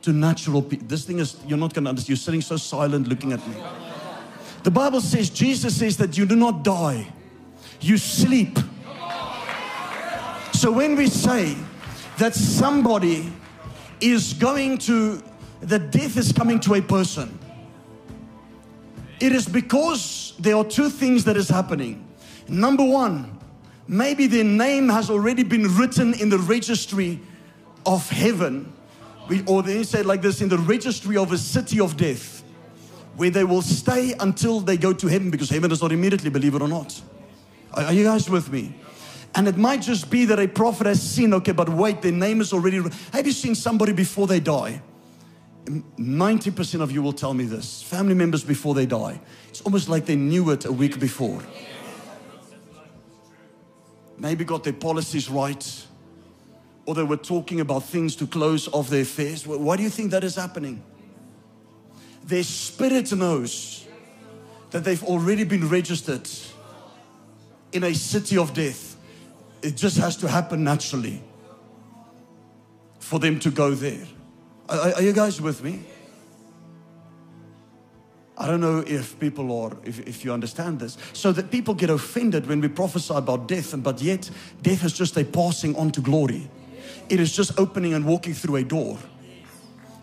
[0.00, 0.88] to natural people.
[0.88, 2.08] This thing is, you're not going to understand.
[2.08, 3.56] You're sitting so silent looking at me.
[4.62, 7.06] The Bible says, Jesus says that you do not die,
[7.82, 8.58] you sleep.
[10.54, 11.54] So when we say
[12.16, 13.30] that somebody
[14.02, 15.22] is going to,
[15.60, 17.38] the death is coming to a person,
[19.22, 22.04] It is because there are two things that is happening.
[22.48, 23.38] Number one,
[23.86, 27.20] maybe their name has already been written in the registry
[27.86, 28.72] of heaven,
[29.46, 32.42] or they say like this in the registry of a city of death,
[33.14, 36.56] where they will stay until they go to heaven because heaven is not immediately, believe
[36.56, 37.00] it or not.
[37.74, 38.74] Are, are you guys with me?
[39.34, 42.40] And it might just be that a prophet has seen, okay, but wait, their name
[42.40, 42.82] is already.
[43.12, 44.82] Have you seen somebody before they die?
[45.64, 49.20] 90% of you will tell me this family members before they die.
[49.48, 51.40] It's almost like they knew it a week before.
[54.18, 55.86] Maybe got their policies right,
[56.84, 59.46] or they were talking about things to close off their affairs.
[59.46, 60.82] Why do you think that is happening?
[62.24, 63.86] Their spirit knows
[64.70, 66.28] that they've already been registered
[67.72, 68.91] in a city of death.
[69.62, 71.22] It just has to happen naturally
[72.98, 74.06] for them to go there.
[74.68, 75.84] Are, are you guys with me?
[78.36, 80.96] I don't know if people are, if, if you understand this.
[81.12, 84.28] So that people get offended when we prophesy about death, and but yet
[84.62, 86.50] death is just a passing on to glory.
[87.08, 88.98] It is just opening and walking through a door.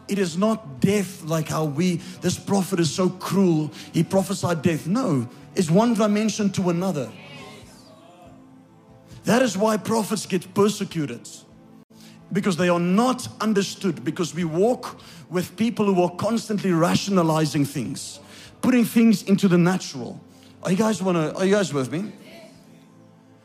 [0.08, 4.88] It is not death like how we, this prophet is so cruel, he prophesied death.
[4.88, 7.12] No, it's one dimension to another.
[9.30, 11.22] That is why prophets get persecuted
[12.34, 15.00] because they are not understood, because we walk
[15.30, 18.20] with people who are constantly rationalizing things,
[18.64, 20.20] putting things into the natural.
[20.64, 22.12] Are you guys wanna are you guys with me?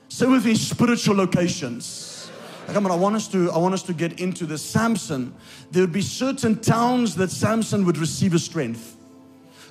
[0.09, 2.30] So with these spiritual locations.
[2.68, 5.35] Come on, I want us to I want us to get into the Samson.
[5.70, 8.97] There would be certain towns that Samson would receive a strength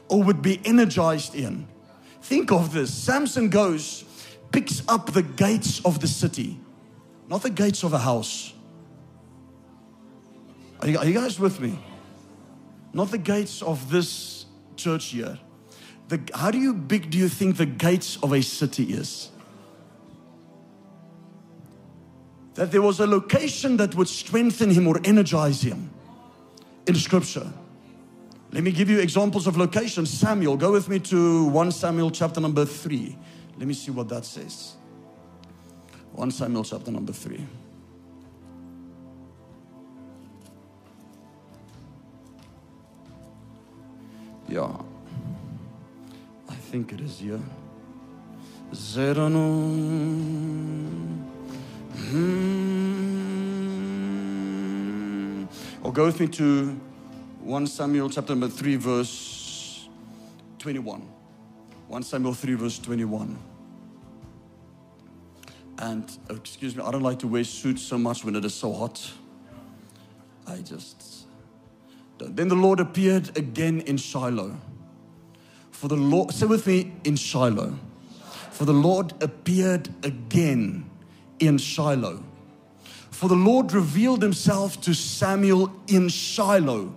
[0.10, 1.68] or would be energized in.
[2.22, 2.94] Think of this.
[2.94, 4.06] Samson goes,
[4.54, 6.58] picks up the gates of the city,
[7.28, 8.54] not the gates of a house
[10.84, 11.80] are you, are you guys with me?
[12.92, 14.46] Not the gates of this
[14.76, 15.40] church here.
[16.10, 19.32] The, how do you big do you think the gates of a city is?
[22.56, 25.90] That there was a location that would strengthen him or energize him
[26.86, 27.48] in scripture.
[28.52, 30.10] Let me give you examples of locations.
[30.10, 33.18] Samuel, go with me to 1 Samuel chapter number 3.
[33.58, 34.76] Let me see what that says.
[36.14, 37.46] 1 Samuel chapter number 3.
[44.48, 44.72] Yeah.
[46.50, 47.40] I think it is here.
[48.72, 49.40] Zerano.
[52.10, 52.54] Hmm.
[55.84, 56.80] Or go with me to
[57.42, 59.88] 1 Samuel chapter number 3, verse
[60.60, 61.23] 21.
[61.94, 63.38] 1 Samuel 3, verse 21.
[65.78, 68.56] And oh, excuse me, I don't like to wear suits so much when it is
[68.56, 69.12] so hot.
[70.48, 71.28] I just
[72.18, 74.60] then the Lord appeared again in Shiloh.
[75.70, 77.78] For the Lord, say with me, in Shiloh.
[78.50, 80.90] For the Lord appeared again
[81.40, 82.24] in Shiloh.
[83.12, 86.96] For the Lord revealed himself to Samuel in Shiloh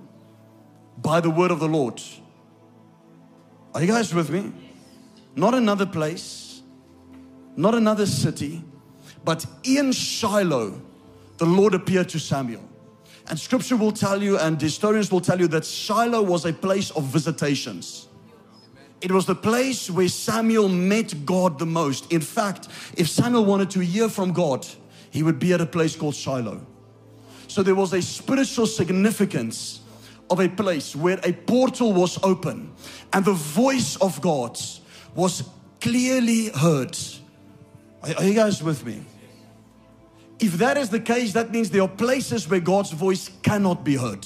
[0.97, 2.01] by the word of the Lord.
[3.75, 4.55] Are you guys with me?
[5.37, 6.63] Not another place,
[7.57, 8.65] not another city,
[9.23, 10.81] but in Shiloh,
[11.37, 12.67] the Lord appeared to Samuel.
[13.29, 16.91] And scripture will tell you, and historians will tell you, that Shiloh was a place
[16.93, 18.09] of visitations.
[19.03, 22.11] It was the place where Samuel met God the most.
[22.11, 24.67] In fact, if Samuel wanted to hear from God,
[25.11, 26.65] he would be at a place called Shiloh.
[27.47, 29.81] So there was a spiritual significance
[30.31, 32.73] of a place where a portal was open
[33.13, 34.59] and the voice of God
[35.17, 35.49] was
[35.81, 36.97] clearly heard.
[38.03, 39.03] Are, you guys with me?
[40.39, 43.97] If that is the case, that means there are places where God's voice cannot be
[43.97, 44.25] heard.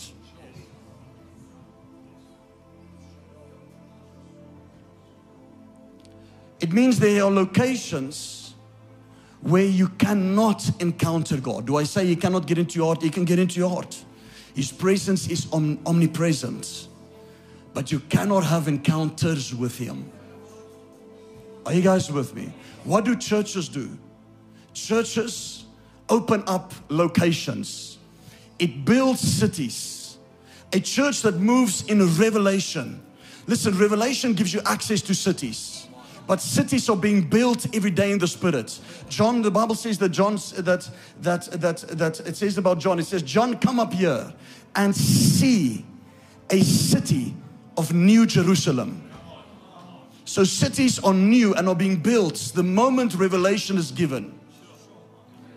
[6.58, 8.54] It means there are locations
[9.40, 11.66] where you cannot encounter God.
[11.66, 13.02] Do I say He cannot get into your heart?
[13.02, 14.04] He can get into your heart.
[14.54, 16.88] His presence is om- omnipresent,
[17.72, 20.10] but you cannot have encounters with Him.
[21.66, 22.52] Are you guys with me?
[22.84, 23.98] What do churches do?
[24.72, 25.64] Churches
[26.08, 27.98] open up locations,
[28.58, 30.18] it builds cities.
[30.72, 33.02] A church that moves in revelation.
[33.48, 35.88] Listen, revelation gives you access to cities.
[36.28, 38.78] But cities are being built every day in the spirit.
[39.08, 40.88] John, the Bible says that John that
[41.22, 44.32] that that that it says about John, it says, John, come up here
[44.76, 45.84] and see
[46.48, 47.34] a city
[47.76, 49.09] of new Jerusalem.
[50.30, 54.32] So cities are new and are being built the moment revelation is given.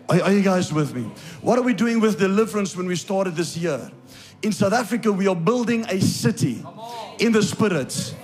[0.08, 1.02] Are, are you guys with me?
[1.42, 3.88] What are we doing with deliverance when we started this year?
[4.42, 6.66] In South Africa, we are building a city
[7.20, 8.16] in the spirit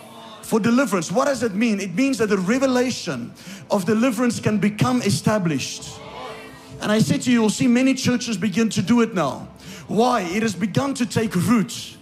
[0.42, 1.12] for deliverance.
[1.12, 1.78] What does it mean?
[1.78, 3.32] It means that the revelation
[3.70, 6.00] of deliverance can become established.
[6.80, 9.46] And I said to you, you'll see many churches begin to do it now.
[9.86, 10.22] Why?
[10.22, 11.96] It has begun to take root.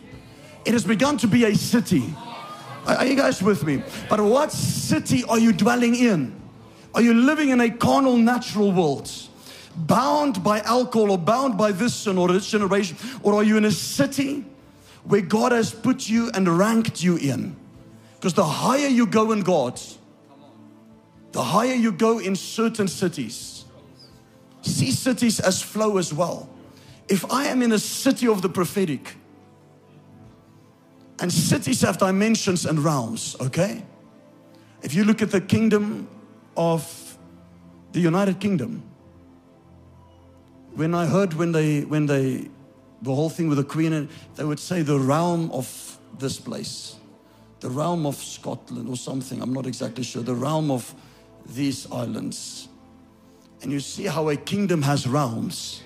[0.65, 2.15] It has begun to be a city.
[2.97, 3.83] Are you guys with me?
[4.09, 6.35] But what city are you dwelling in?
[6.95, 9.11] Are you living in a carnal, natural world?
[9.77, 12.97] Bound by alcohol or bound by this sin or this generation?
[13.23, 14.47] Or are you in a city
[15.05, 17.57] where God has put you and ranked you in?
[18.15, 19.79] Because the higher you go in God,
[21.33, 23.67] the higher you go in certain cities.
[24.63, 26.49] See cities as flow as well.
[27.07, 29.15] If I am in a city of the prophetic,
[31.21, 33.85] and cities have dimensions and realms, okay?
[34.83, 36.09] If you look at the kingdom
[36.57, 37.19] of
[37.93, 38.83] the United Kingdom,
[40.75, 42.49] when I heard when they, when they,
[43.03, 46.99] the whole thing with the Queen, they would say the realm of this place
[47.61, 50.95] the realm of Scotland or something, I'm not exactly sure, the realm of
[51.47, 52.69] these islands.
[53.63, 55.83] And you see how a kingdom has realms.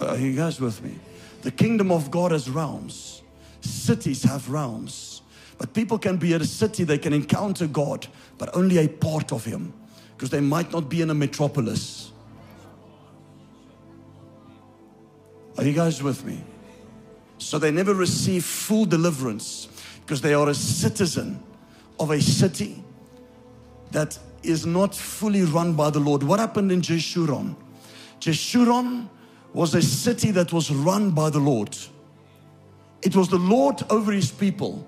[0.00, 0.94] Are you guys with me?
[1.42, 3.19] The kingdom of God has realms.
[3.60, 5.22] Cities have realms.
[5.58, 8.06] But people can be at a city, they can encounter God,
[8.38, 9.74] but only a part of Him
[10.16, 12.12] because they might not be in a metropolis.
[15.56, 16.42] Are you guys with me?
[17.38, 19.68] So they never receive full deliverance
[20.00, 21.42] because they are a citizen
[21.98, 22.84] of a city
[23.92, 26.22] that is not fully run by the Lord.
[26.22, 27.56] What happened in Jeshurun?
[28.20, 29.08] Jeshurun
[29.52, 31.76] was a city that was run by the Lord.
[33.02, 34.86] It was the Lord over his people.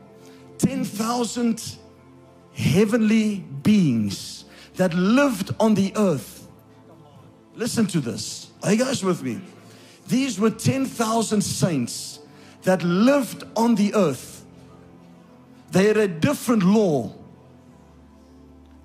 [0.59, 1.77] 10,000
[2.55, 4.45] heavenly beings
[4.77, 6.47] that lived on the earth.
[7.55, 8.51] Listen to this.
[8.63, 9.41] Are you guys with me?
[10.09, 12.21] These were 10,000 saints
[12.63, 14.33] that lived on the earth
[15.73, 17.11] they had a different law,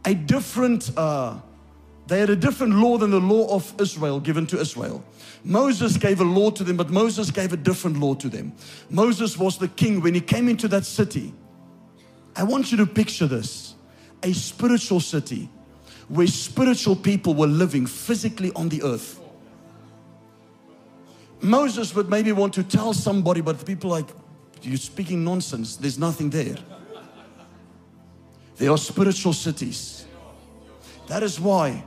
[0.05, 1.37] a different, uh,
[2.07, 5.03] they had a different law than the law of Israel given to Israel.
[5.43, 8.53] Moses gave a law to them, but Moses gave a different law to them.
[8.89, 11.33] Moses was the king when he came into that city.
[12.35, 13.75] I want you to picture this
[14.23, 15.49] a spiritual city
[16.07, 19.19] where spiritual people were living physically on the earth.
[21.41, 24.07] Moses would maybe want to tell somebody, but the people like,
[24.61, 25.75] you're speaking nonsense.
[25.75, 26.55] There's nothing there.
[28.55, 30.05] They are spiritual cities.
[31.07, 31.83] That is why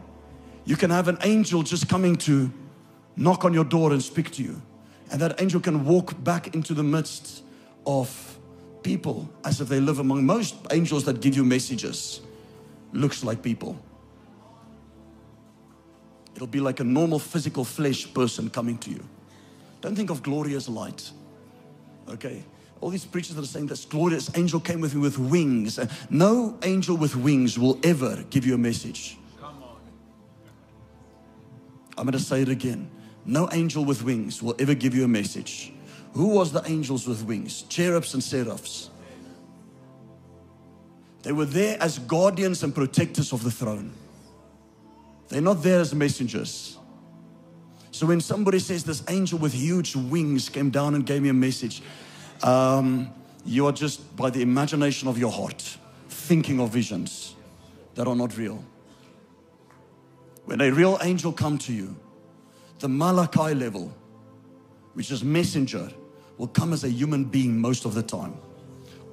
[0.70, 2.48] you can have an angel just coming to
[3.16, 4.62] knock on your door and speak to you.
[5.10, 7.42] And that angel can walk back into the midst
[7.84, 8.38] of
[8.84, 12.20] people as if they live among most angels that give you messages.
[12.92, 13.76] Looks like people.
[16.36, 19.02] It'll be like a normal physical flesh person coming to you.
[19.80, 21.10] Don't think of glory as light.
[22.08, 22.44] Okay?
[22.80, 25.78] all these preachers that are saying this glorious angel came with me with wings.
[26.08, 29.18] No angel with wings will ever give you a message.
[32.00, 32.90] I'm going to say it again.
[33.26, 35.70] No angel with wings will ever give you a message.
[36.14, 37.60] Who was the angels with wings?
[37.64, 38.88] Cherubs and seraphs.
[41.22, 43.92] They were there as guardians and protectors of the throne.
[45.28, 46.78] They're not there as messengers.
[47.90, 51.34] So when somebody says this angel with huge wings came down and gave me a
[51.34, 51.82] message,
[52.42, 53.12] um,
[53.44, 55.76] you are just by the imagination of your heart
[56.08, 57.34] thinking of visions
[57.94, 58.64] that are not real.
[60.50, 61.94] When a real angel come to you,
[62.80, 63.94] the Malachi level,
[64.94, 65.88] which is messenger,
[66.38, 68.34] will come as a human being most of the time.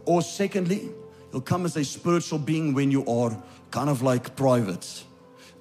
[0.06, 0.90] Or secondly,
[1.30, 3.38] he'll come as a spiritual being when you are
[3.70, 5.04] kind of like private,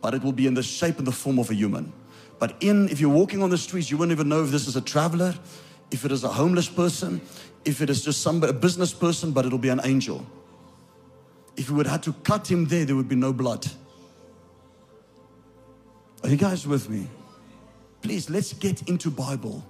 [0.01, 1.93] but it will be in the shape and the form of a human.
[2.39, 4.77] But in, if you're walking on the streets, you won't even know if this is
[4.77, 5.35] a traveler,
[5.91, 7.21] if it is a homeless person,
[7.67, 10.25] if it is just somebody, a business person, but it'll be an angel.
[11.55, 13.67] If you would have to cut him there, there would be no blood.
[16.27, 17.07] Are you guys with me?
[18.03, 19.65] Please, let's get into Bible.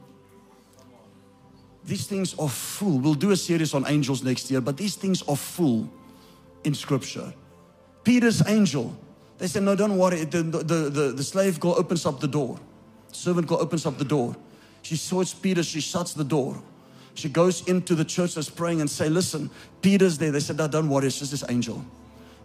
[1.85, 2.99] These things are full.
[2.99, 5.87] We'll do a series on angels next year, but these things are full
[6.65, 7.35] in scripture.
[8.05, 8.97] Peter's angel,
[9.37, 10.25] they said, No, don't worry.
[10.25, 12.59] The, the, the, the slave girl opens up the door.
[13.13, 14.35] servant girl opens up the door.
[14.81, 16.57] She saw it's Peter, she shuts the door.
[17.13, 19.51] She goes into the church that's praying and say, listen,
[19.83, 20.31] Peter's there.
[20.31, 21.85] They said, no, don't worry, it's just this angel.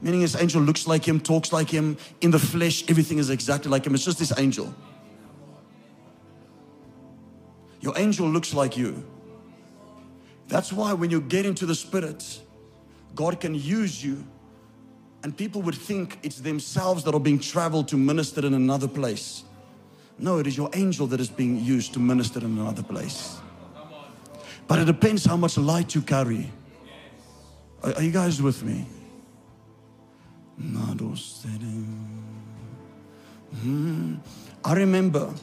[0.01, 3.69] Meaning this angel looks like him, talks like him, in the flesh, everything is exactly
[3.69, 3.93] like him.
[3.93, 4.73] It's just this angel.
[7.81, 9.05] Your angel looks like you.
[10.47, 12.41] That's why when you get into the spirit,
[13.15, 14.25] God can use you
[15.23, 19.43] and people would think it's themselves that are being traveled to minister in another place.
[20.17, 23.39] No, it is your angel that is being used to minister in another place.
[24.67, 26.51] But it depends how much light you carry.
[27.83, 28.85] Are, are you guys with me?
[33.61, 34.15] Hmm.
[34.63, 35.33] I remember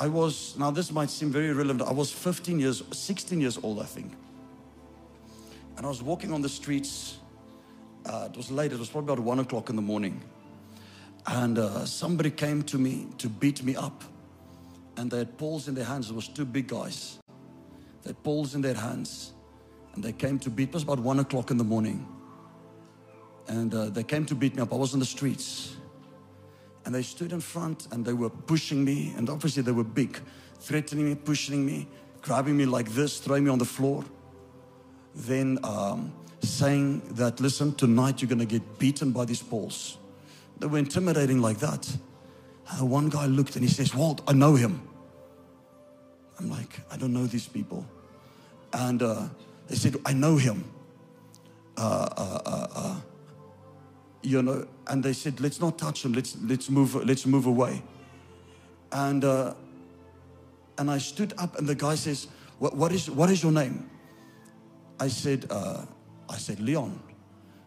[0.00, 3.80] I was, now this might seem very relevant, I was 15 years, 16 years old,
[3.80, 4.12] I think.
[5.76, 7.18] And I was walking on the streets.
[8.06, 10.22] Uh, it was late, it was probably about one o'clock in the morning.
[11.26, 14.02] And uh, somebody came to me to beat me up.
[14.96, 16.08] And they had poles in their hands.
[16.08, 17.18] It was two big guys.
[18.02, 19.34] They had poles in their hands.
[19.94, 22.06] And they came to beat, it was about one o'clock in the morning.
[23.48, 24.72] And uh, they came to beat me up.
[24.72, 25.76] I was in the streets.
[26.84, 29.12] And they stood in front and they were pushing me.
[29.16, 30.18] And obviously they were big,
[30.58, 31.88] threatening me, pushing me,
[32.22, 34.04] grabbing me like this, throwing me on the floor.
[35.14, 36.12] Then um,
[36.42, 39.98] saying that, listen, tonight you're going to get beaten by these poles.
[40.58, 41.90] They were intimidating like that.
[42.72, 44.82] And one guy looked and he says, Walt, I know him.
[46.38, 47.84] I'm like, I don't know these people.
[48.72, 49.28] And uh,
[49.68, 50.64] they said, I know him.
[51.76, 53.00] Uh, uh, uh, uh
[54.22, 56.12] you know, and they said, let's not touch him.
[56.12, 57.82] Let's, let's, move, let's move away.
[58.92, 59.54] And, uh,
[60.78, 63.88] and I stood up and the guy says, what, what, is, what is your name?
[64.98, 65.84] I said, uh,
[66.28, 67.00] I said, Leon.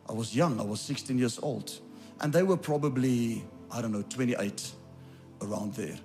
[0.08, 0.60] I was young.
[0.60, 1.80] I was 16 years old.
[2.22, 4.72] And they were probably, I don't know, 28
[5.42, 5.98] around there.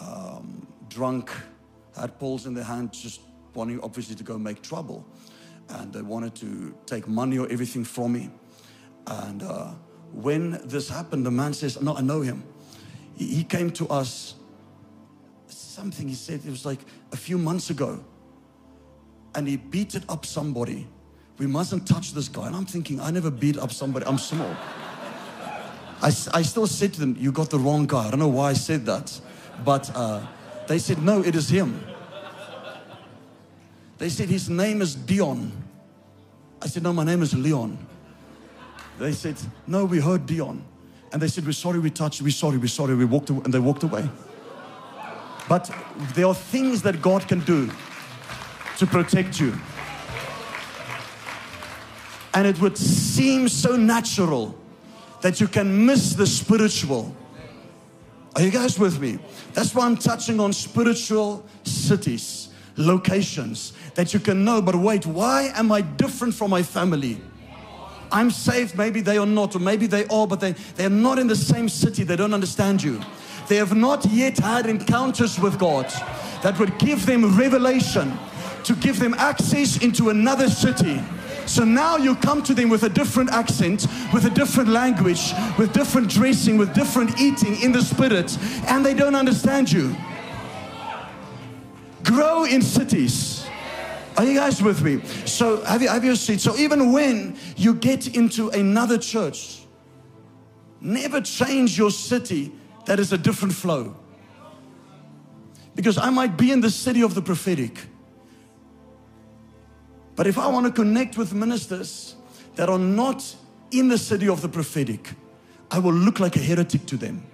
[0.00, 1.30] Um, drunk,
[1.96, 3.20] had poles in their hand, just
[3.54, 5.06] wanting obviously to go make trouble.
[5.68, 8.30] And they wanted to take money or everything from me.
[9.08, 9.70] And uh,
[10.12, 12.44] when this happened, the man says, No, I know him.
[13.16, 14.34] He, came to us,
[15.48, 16.78] something he said, it was like
[17.10, 18.04] a few months ago.
[19.34, 20.86] And he beat it up somebody.
[21.38, 22.46] We mustn't touch this guy.
[22.46, 24.06] And I'm thinking, I never beat up somebody.
[24.06, 24.54] I'm small.
[26.00, 28.06] I, I still said to them, You got the wrong guy.
[28.06, 29.20] I don't know why I said that.
[29.64, 30.24] But uh,
[30.68, 31.84] they said, No, it is him.
[33.98, 35.50] They said, His name is Dion.
[36.62, 37.87] I said, No, my name is Leon.
[38.98, 39.36] They said,
[39.66, 40.64] No, we heard Dion.
[41.12, 42.94] And they said, We're sorry we touched, we're sorry, we're sorry.
[42.94, 44.08] We walked away, and they walked away.
[45.48, 45.70] But
[46.14, 47.70] there are things that God can do
[48.76, 49.54] to protect you.
[52.34, 54.56] And it would seem so natural
[55.22, 57.14] that you can miss the spiritual.
[58.36, 59.18] Are you guys with me?
[59.54, 64.60] That's why I'm touching on spiritual cities, locations that you can know.
[64.60, 67.20] But wait, why am I different from my family?
[68.10, 71.26] I'm saved, maybe they are not, or maybe they are, but they, they're not in
[71.26, 72.04] the same city.
[72.04, 73.00] They don't understand you.
[73.48, 75.86] They have not yet had encounters with God
[76.42, 78.18] that would give them revelation,
[78.64, 81.00] to give them access into another city.
[81.46, 85.72] So now you come to them with a different accent, with a different language, with
[85.72, 88.36] different dressing, with different eating in the spirit,
[88.66, 89.96] and they don't understand you.
[92.04, 93.47] Grow in cities
[94.18, 95.00] are you guys with me?
[95.26, 96.40] So have you have your seat.
[96.40, 99.60] So even when you get into another church,
[100.80, 102.52] never change your city
[102.86, 103.94] that is a different flow.
[105.76, 107.78] Because I might be in the city of the prophetic.
[110.16, 112.16] But if I want to connect with ministers
[112.56, 113.36] that are not
[113.70, 115.10] in the city of the prophetic,
[115.70, 117.24] I will look like a heretic to them.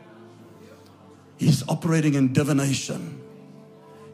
[1.38, 3.22] He's operating in divination.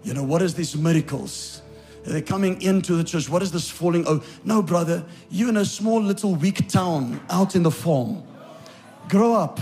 [0.04, 1.62] You know, what is these miracles?
[2.04, 3.28] They're coming into the church.
[3.28, 4.24] What is this falling over?
[4.44, 8.22] No, brother, you're in a small little weak town out in the farm.
[9.08, 9.60] Grow up.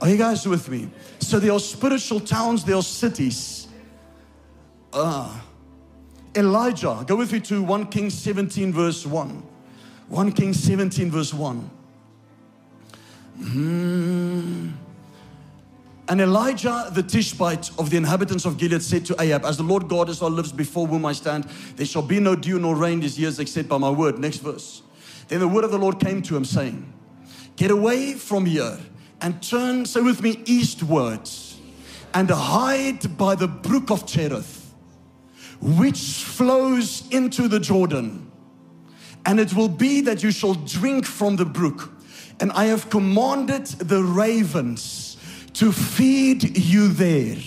[0.00, 0.90] Are you guys with me?
[1.20, 3.66] So there are spiritual towns, there are cities.
[4.92, 5.38] Uh,
[6.34, 9.42] Elijah, go with me to 1 Kings 17, verse 1.
[10.08, 11.70] 1 Kings 17, verse 1.
[13.38, 14.72] Mm.
[16.08, 19.88] And Elijah the Tishbite of the inhabitants of Gilead said to Ahab, As the Lord
[19.88, 21.44] God of Israel lives before whom I stand,
[21.74, 24.18] there shall be no dew nor rain these years except by my word.
[24.18, 24.82] Next verse.
[25.28, 26.92] Then the word of the Lord came to him, saying,
[27.56, 28.78] Get away from here
[29.20, 31.58] and turn, say with me, eastwards,
[32.14, 34.72] and hide by the brook of Cherith,
[35.60, 38.30] which flows into the Jordan.
[39.24, 41.92] And it will be that you shall drink from the brook.
[42.38, 45.15] And I have commanded the ravens
[45.56, 47.38] to feed you there.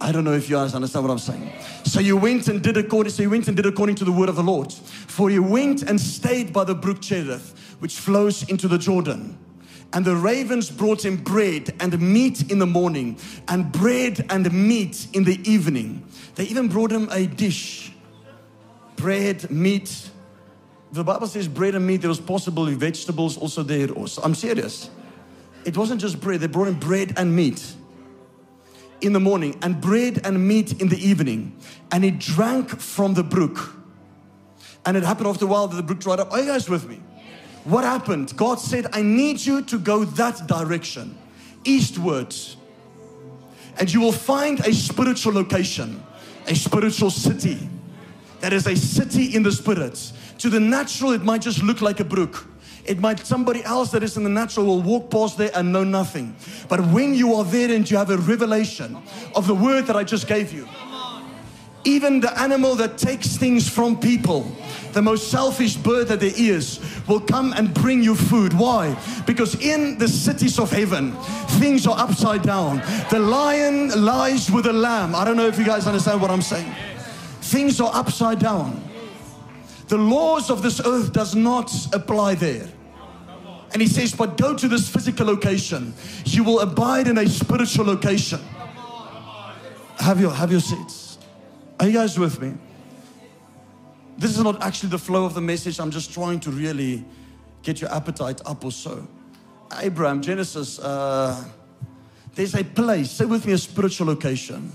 [0.00, 1.52] I don't know if you guys understand what I'm saying.
[1.84, 3.12] So you went and did according.
[3.12, 4.72] So you went and did according to the word of the Lord.
[4.72, 9.38] For you went and stayed by the brook Cherith, which flows into the Jordan.
[9.92, 15.08] And the ravens brought him bread and meat in the morning, and bread and meat
[15.12, 16.06] in the evening.
[16.36, 17.92] They even brought him a dish,
[18.96, 20.08] bread, meat.
[20.92, 22.00] The Bible says bread and meat.
[22.00, 23.90] There was possibly vegetables also there.
[23.90, 24.88] Also, I'm serious.
[25.64, 27.74] It wasn't just bread, they brought in bread and meat.
[29.00, 31.56] in the morning and bread and meat in the evening.
[31.90, 33.76] And he drank from the brook.
[34.84, 36.32] And it happened after a while that the brook dried up.
[36.32, 37.00] Are you guys with me?
[37.64, 38.34] What happened?
[38.36, 41.16] God said, I need you to go that direction,
[41.64, 42.56] eastwards.
[43.78, 46.02] And you will find a spiritual location,
[46.46, 47.68] a spiritual city.
[48.40, 50.12] That is a city in the spirit.
[50.38, 52.46] To the natural, it might just look like a brook.
[52.84, 55.84] It might somebody else that is in the natural will walk past there and know
[55.84, 56.34] nothing.
[56.68, 58.96] But when you are there and you have a revelation
[59.34, 60.68] of the word that I just gave you,
[61.84, 64.50] even the animal that takes things from people,
[64.92, 68.52] the most selfish bird that there is, will come and bring you food.
[68.52, 68.96] Why?
[69.26, 71.12] Because in the cities of heaven,
[71.58, 72.82] things are upside down.
[73.10, 75.14] The lion lies with the lamb.
[75.14, 76.74] I don't know if you guys understand what I'm saying.
[77.40, 78.89] Things are upside down.
[79.90, 82.68] The laws of this earth does not apply there.
[83.72, 85.94] And he says, but go to this physical location.
[86.26, 88.38] You will abide in a spiritual location.
[89.98, 91.18] Have your, have your seats.
[91.80, 92.54] Are you guys with me?
[94.16, 95.80] This is not actually the flow of the message.
[95.80, 97.04] I'm just trying to really
[97.64, 99.08] get your appetite up or so.
[99.80, 101.42] Abraham, Genesis, uh,
[102.36, 104.70] there's a place, say with me, a spiritual location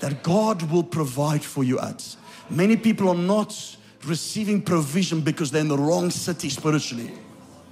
[0.00, 2.16] that God will provide for you at.
[2.50, 7.10] Many people are not receiving provision because they're in the wrong city spiritually.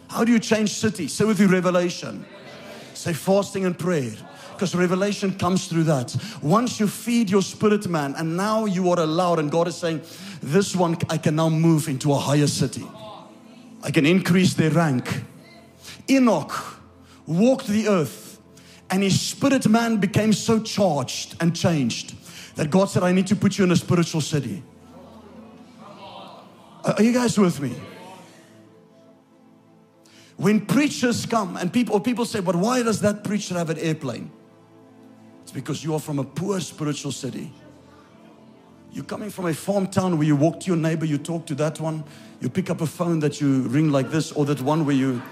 [0.09, 1.13] How do you change cities?
[1.13, 2.25] Say with you, revelation.
[2.95, 4.13] Say fasting and prayer
[4.61, 6.15] because revelation comes through that.
[6.43, 10.03] Once you feed your spirit man, and now you are allowed, and God is saying,
[10.43, 12.87] This one I can now move into a higher city.
[13.83, 15.23] I can increase their rank.
[16.11, 16.53] Enoch
[17.27, 18.39] walked the earth,
[18.91, 22.15] and his spirit man became so charged and changed
[22.57, 24.63] that God said, I need to put you in a spiritual city.
[26.85, 27.75] Are you guys with me?
[30.37, 34.31] When preachers come and people people say, but why does that preacher have an airplane?
[35.43, 37.53] It's because you are from a poor spiritual city.
[38.93, 41.55] You're coming from a farm town where you walk to your neighbor, you talk to
[41.57, 42.03] that one,
[42.41, 45.23] you pick up a phone that you ring like this, or that one where you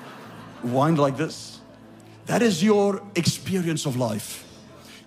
[0.63, 1.61] wind like this.
[2.27, 4.45] That is your experience of life.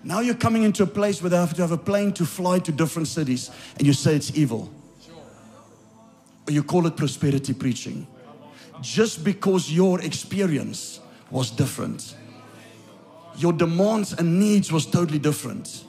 [0.02, 2.58] Now you're coming into a place where they have to have a plane to fly
[2.58, 4.68] to different cities, and you say it's evil.
[6.52, 8.06] You call it prosperity preaching.
[8.80, 11.00] Just because your experience
[11.30, 12.14] was different
[13.36, 15.84] your demands and needs was totally different.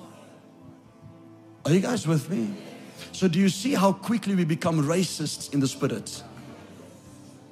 [1.66, 2.54] Are you guys with me?
[3.12, 6.24] So, do you see how quickly we become racists in the spirit?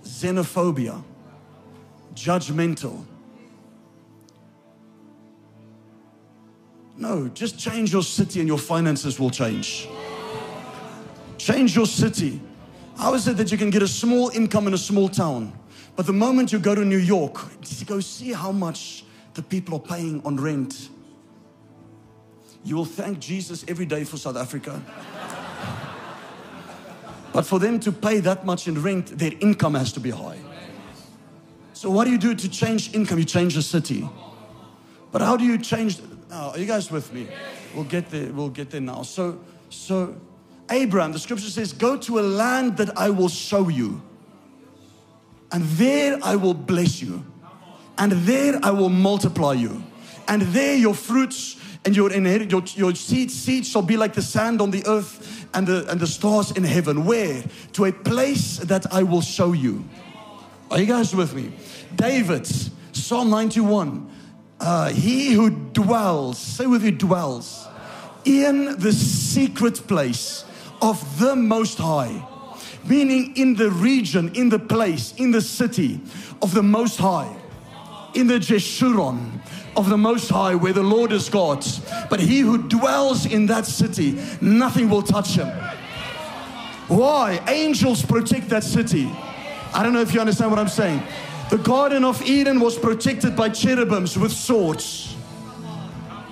[0.03, 1.03] Xenophobia,
[2.16, 3.05] judgmental.
[6.97, 9.88] No, just change your city and your finances will change.
[11.38, 12.39] Change your city.
[12.98, 15.54] How is it that you can get a small income in a small town?
[15.96, 17.39] But the moment you go to New York,
[17.86, 20.89] go see how much the people are paying on rent.
[22.64, 24.82] You will thank Jesus every day for South Africa.
[27.34, 30.38] but for them to pay that much in rent, their income has to be high.
[31.74, 33.18] So, what do you do to change income?
[33.18, 34.08] You change the city.
[35.12, 36.00] But how do you change?
[36.32, 37.28] Oh, are you guys with me?
[37.74, 38.32] We'll get there.
[38.32, 39.02] We'll get there now.
[39.02, 39.39] So,
[39.70, 40.16] so
[40.72, 44.02] Abraham, the scripture says, "Go to a land that I will show you,
[45.52, 47.26] and there I will bless you."
[48.02, 49.84] and there I will multiply you.
[50.28, 51.56] And there your fruits
[51.86, 55.68] and your your, your seed seed shall be like the sand on the earth and
[55.68, 57.06] the and the stars in heaven.
[57.06, 57.44] Where?
[57.74, 59.86] To a place that I will show you.
[60.72, 61.54] Are you guys with me?
[61.96, 62.48] David,
[62.92, 64.10] Psalm 91.
[64.60, 67.68] Uh, he who dwells, say with you, dwells
[68.26, 70.46] in the secret place
[70.82, 72.26] of the Most High,
[72.86, 76.02] meaning in the region, in the place, in the city
[76.42, 77.38] of the Most High
[78.14, 79.40] in the Jeshurun
[79.76, 81.66] of the Most High, where the Lord is God.
[82.10, 85.48] But he who dwells in that city, nothing will touch him.
[86.88, 87.42] Why?
[87.48, 89.10] Angels protect that city.
[89.74, 91.02] I don't know if you understand what I'm saying.
[91.50, 95.16] The Garden of Eden was protected by cherubims with swords.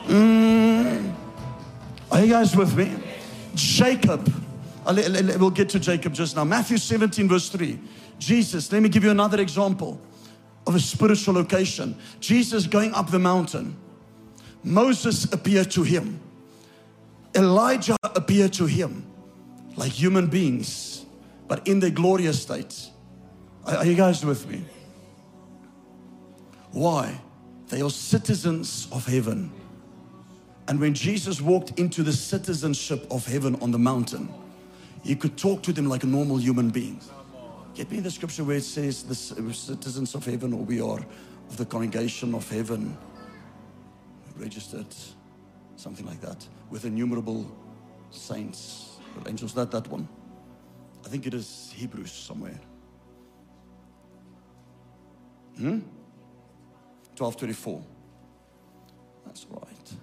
[0.08, 1.14] Mm.
[2.12, 2.92] Are you guys with me?
[3.56, 4.34] Jacob.
[4.90, 6.44] We'll get to Jacob just now.
[6.44, 7.80] Matthew 17, verse 3.
[8.18, 10.02] Jesus, let me give you another example
[10.66, 11.96] of a spiritual location.
[12.20, 13.78] Jesus going up the mountain.
[14.64, 16.20] Moses appeared to him.
[17.36, 19.06] Elijah appeared to him
[19.76, 21.06] like human beings,
[21.48, 22.90] but in their glorious state.
[23.66, 24.66] Are you guys with me?
[26.72, 27.20] Why?
[27.68, 29.52] They are citizens of heaven.
[30.68, 34.30] And when Jesus walked into the citizenship of heaven on the mountain,
[35.04, 37.02] he could talk to them like a normal human being.
[37.76, 41.00] Get me the scripture where it says the citizens of heaven or we are
[41.50, 42.98] of the congregation of heaven
[44.38, 44.88] registered
[45.76, 47.50] something like that, with innumerable
[48.12, 49.54] saints or angels.
[49.54, 50.08] That that one.
[51.06, 52.60] I think it is Hebrews somewhere.
[55.58, 55.80] Hmm?
[57.18, 57.84] 1224.
[59.26, 59.94] That's right.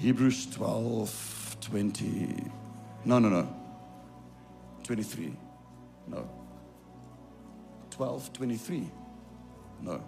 [0.00, 2.50] Hebrews 12, 20.
[3.04, 3.54] No, no, no.
[4.84, 5.36] 23.
[6.08, 6.26] No.
[7.90, 8.90] 12, 23.
[9.82, 10.02] No.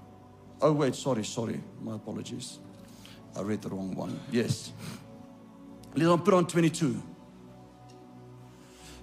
[0.63, 1.61] Oh, wait, sorry, sorry.
[1.83, 2.59] My apologies.
[3.37, 4.19] I read the wrong one.
[4.31, 4.73] Yes.
[5.95, 7.03] Let's put on 22.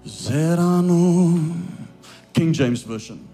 [0.07, 1.61] Zerano.
[2.33, 3.27] King James Version.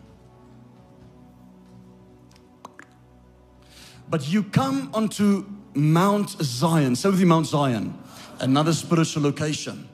[4.10, 5.45] But you come onto
[5.76, 6.95] Mount Zion.
[6.95, 7.97] Say with me, Mount Zion.
[8.39, 9.88] Another spiritual location.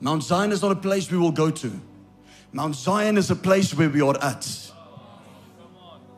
[0.00, 1.80] Mount Zion is not a place we will go to.
[2.52, 4.72] Mount Zion is a place where we are at.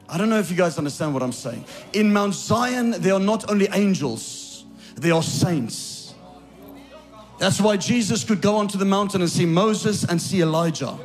[0.08, 1.64] I don't know if you guys understand what I'm saying.
[1.92, 4.64] In Mount Zion, there are not only angels,
[4.96, 6.14] they are saints.
[7.38, 10.96] That's why Jesus could go onto the mountain and see Moses and see Elijah.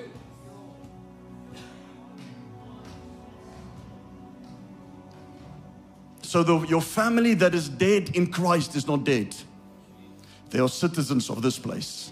[6.30, 9.36] So the, your family that is dead in Christ is not dead.
[10.52, 12.12] They are citizens of this place.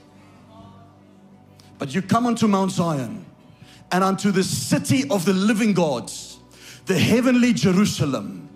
[1.77, 3.27] But you come unto Mount Zion
[3.91, 6.11] and unto the city of the living God,
[6.87, 8.49] the heavenly Jerusalem,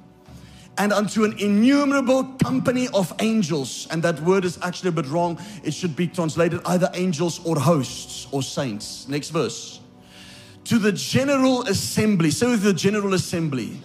[0.79, 3.87] and unto an innumerable company of angels.
[3.91, 5.39] And that word is actually a bit wrong.
[5.63, 9.07] It should be translated either angels or hosts or saints.
[9.07, 9.79] Next verse.
[10.63, 12.29] To the general assembly.
[12.29, 13.79] With the general assembly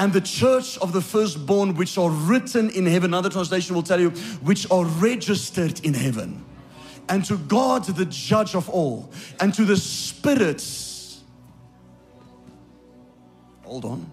[0.00, 3.10] and the church of the firstborn which are written in heaven.
[3.10, 4.08] Another translation will tell you,
[4.40, 6.42] which are registered in heaven.
[7.10, 11.20] And to God, the judge of all, and to the spirits.
[13.62, 14.10] Hold on.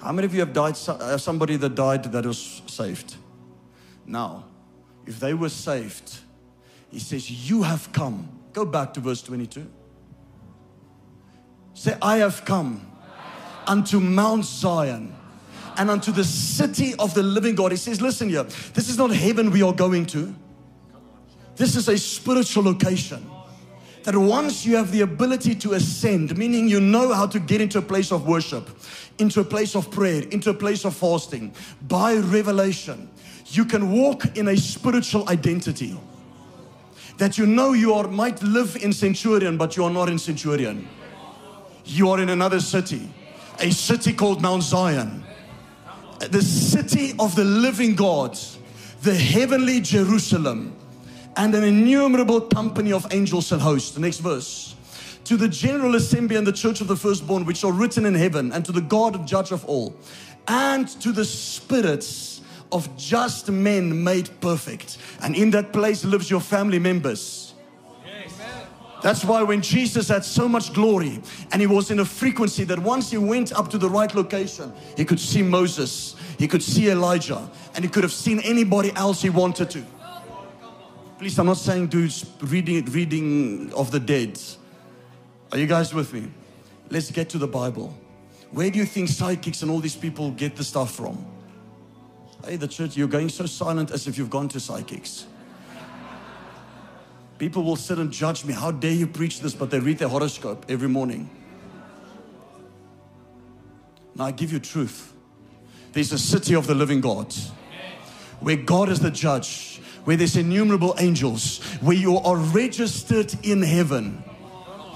[0.00, 0.76] How many of you have died?
[0.88, 3.14] Uh, somebody that died that was saved.
[4.06, 4.44] Now,
[5.06, 6.18] if they were saved,
[6.90, 8.28] he says, You have come.
[8.52, 9.66] Go back to verse 22.
[11.74, 12.86] Say, I have come
[13.66, 15.14] unto Mount Zion
[15.76, 17.70] and unto the city of the living God.
[17.70, 18.42] He says, Listen here,
[18.74, 20.34] this is not heaven we are going to.
[21.56, 23.30] This is a spiritual location.
[24.04, 27.78] That once you have the ability to ascend, meaning you know how to get into
[27.78, 28.68] a place of worship,
[29.18, 31.54] into a place of prayer, into a place of fasting,
[31.86, 33.10] by revelation,
[33.46, 35.98] you can walk in a spiritual identity
[37.20, 40.88] that you know you are, might live in Centurion, but you are not in Centurion.
[41.84, 43.12] You are in another city,
[43.58, 45.22] a city called Mount Zion,
[46.30, 48.38] the city of the living God,
[49.02, 50.74] the heavenly Jerusalem,
[51.36, 53.90] and an innumerable company of angels and hosts.
[53.90, 54.74] The next verse.
[55.24, 58.50] To the general assembly and the church of the firstborn, which are written in heaven,
[58.50, 59.94] and to the God and judge of all,
[60.48, 62.29] and to the spirits
[62.72, 64.98] of just men made perfect.
[65.22, 67.54] And in that place lives your family members.
[69.02, 72.78] That's why when Jesus had so much glory and he was in a frequency that
[72.78, 76.90] once he went up to the right location, he could see Moses, he could see
[76.90, 79.84] Elijah, and he could have seen anybody else he wanted to.
[81.18, 82.08] Please, I'm not saying do
[82.42, 84.38] reading, reading of the dead.
[85.52, 86.30] Are you guys with me?
[86.90, 87.96] Let's get to the Bible.
[88.50, 91.24] Where do you think psychics and all these people get the stuff from?
[92.44, 95.26] Hey, the church, you're going so silent as if you've gone to psychics.
[97.38, 98.52] People will sit and judge me.
[98.52, 99.54] How dare you preach this?
[99.54, 101.30] But they read their horoscope every morning.
[104.14, 105.12] Now I give you truth.
[105.92, 107.34] There's a city of the living God
[108.40, 114.22] where God is the judge, where there's innumerable angels, where you are registered in heaven.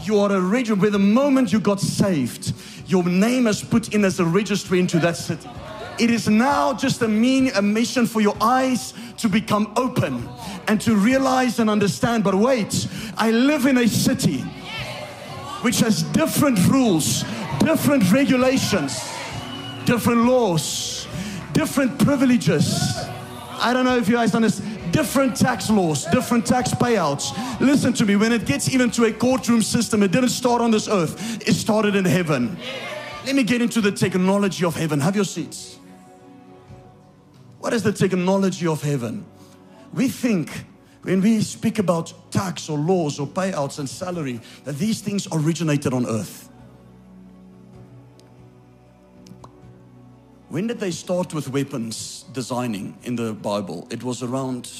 [0.03, 2.53] You are a register where the moment you got saved,
[2.87, 5.49] your name is put in as a registry into that city.
[5.99, 10.29] It is now just a mean a mission for your eyes to become open
[10.67, 12.25] and to realize and understand.
[12.25, 14.41] But wait, I live in a city
[15.63, 17.25] which has different rules,
[17.61, 18.99] different regulations,
[19.85, 21.07] different laws,
[21.53, 23.09] different privileges.
[23.61, 24.93] I don't know if you guys understand.
[24.93, 27.33] Different tax laws, different tax payouts.
[27.61, 30.71] Listen to me, when it gets even to a courtroom system, it didn't start on
[30.71, 32.57] this earth, it started in heaven.
[33.27, 35.01] Let me get into the technology of heaven.
[35.01, 35.79] Have your seats.
[37.65, 39.25] What is the technology of heaven?
[39.95, 40.67] We think
[41.01, 45.95] when we speak about tax or laws or payouts and salary that these things originated
[45.95, 46.51] on earth.
[50.51, 53.89] When did they start with weapons designing in the Bible?
[53.91, 54.71] It was around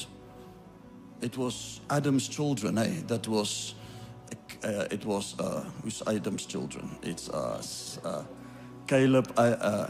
[1.21, 3.01] it was Adam's children, eh?
[3.07, 3.73] That was,
[4.63, 6.95] uh, it was, uh, who's Adam's children?
[7.01, 7.63] It's uh,
[8.03, 8.23] uh,
[8.85, 9.89] Caleb, uh, uh,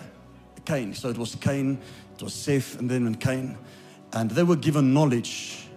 [0.66, 0.94] Cain.
[0.94, 1.80] So it was Cain,
[2.16, 3.58] it was Seth, and then Cain.
[4.14, 5.68] And they were given knowledge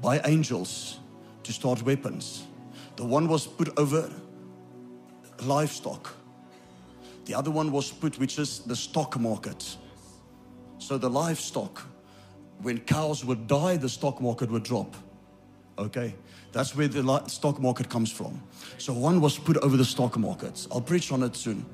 [0.00, 1.00] by angels
[1.42, 2.44] to start weapons.
[2.96, 4.10] The one was put over
[5.42, 6.14] livestock.
[7.24, 9.76] The other one was put, which is the stock market.
[10.78, 11.82] So the livestock,
[12.60, 14.94] when cows would die, the stock market would drop.
[15.78, 16.14] Okay,
[16.52, 18.42] that's where the stock market comes from.
[18.78, 20.66] So one was put over the stock market.
[20.70, 21.64] I'll preach on it soon.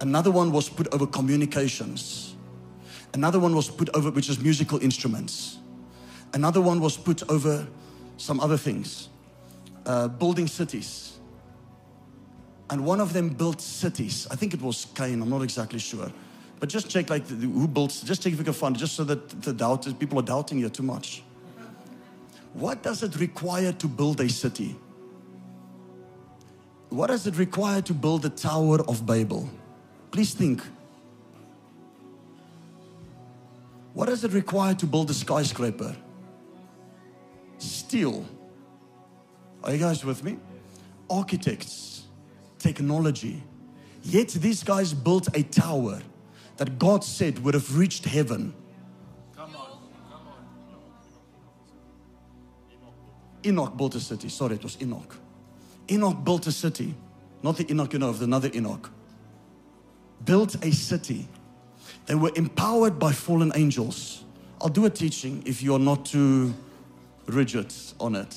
[0.00, 2.29] Another one was put over communications.
[3.12, 5.58] Another one was put over, which is musical instruments.
[6.32, 7.66] Another one was put over
[8.16, 9.08] some other things,
[9.86, 11.18] uh, building cities.
[12.68, 14.28] And one of them built cities.
[14.30, 16.12] I think it was Cain, I'm not exactly sure.
[16.60, 19.02] But just check like who built, just check if you can find it, just so
[19.04, 21.22] that the doubt people are doubting you too much.
[22.52, 24.76] What does it require to build a city?
[26.90, 29.48] What does it require to build the Tower of Babel?
[30.10, 30.62] Please think.
[33.92, 35.96] What does it require to build a skyscraper?
[37.58, 38.24] Steel.
[39.62, 40.38] Are you guys with me?
[41.10, 42.04] Architects,
[42.58, 43.42] technology.
[44.02, 46.00] Yet these guys built a tower
[46.56, 48.54] that God said would have reached heaven.
[49.36, 49.78] Come on,
[50.10, 50.44] come on.
[53.44, 54.28] Enoch built a city.
[54.28, 55.16] Sorry, it was Enoch.
[55.90, 56.94] Enoch built a city.
[57.42, 58.90] Not the Enoch you know of, another Enoch
[60.24, 61.28] built a city.
[62.10, 64.24] They were empowered by fallen angels.
[64.60, 66.52] I'll do a teaching if you're not too
[67.26, 68.36] rigid on it.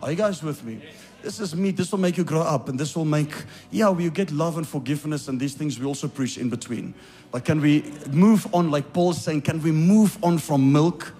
[0.00, 0.80] Are you guys with me?
[1.20, 1.72] This is me.
[1.72, 3.34] This will make you grow up, and this will make,
[3.72, 6.94] yeah, we get love and forgiveness, and these things we also preach in between.
[7.32, 11.12] But can we move on, like Paul's saying, can we move on from milk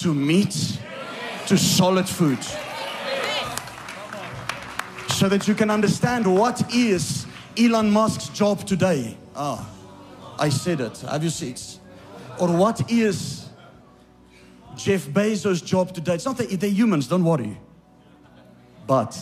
[0.00, 0.80] to meat
[1.46, 2.42] to solid food?
[5.10, 7.24] So that you can understand what is
[7.56, 9.16] Elon Musk's job today.
[9.36, 9.64] Ah,
[10.40, 10.98] I said it.
[11.00, 11.78] Have your seats.
[12.38, 13.46] Or what is
[14.74, 16.14] Jeff Bezos' job today?
[16.14, 17.58] It's not that they're humans, don't worry.
[18.86, 19.16] But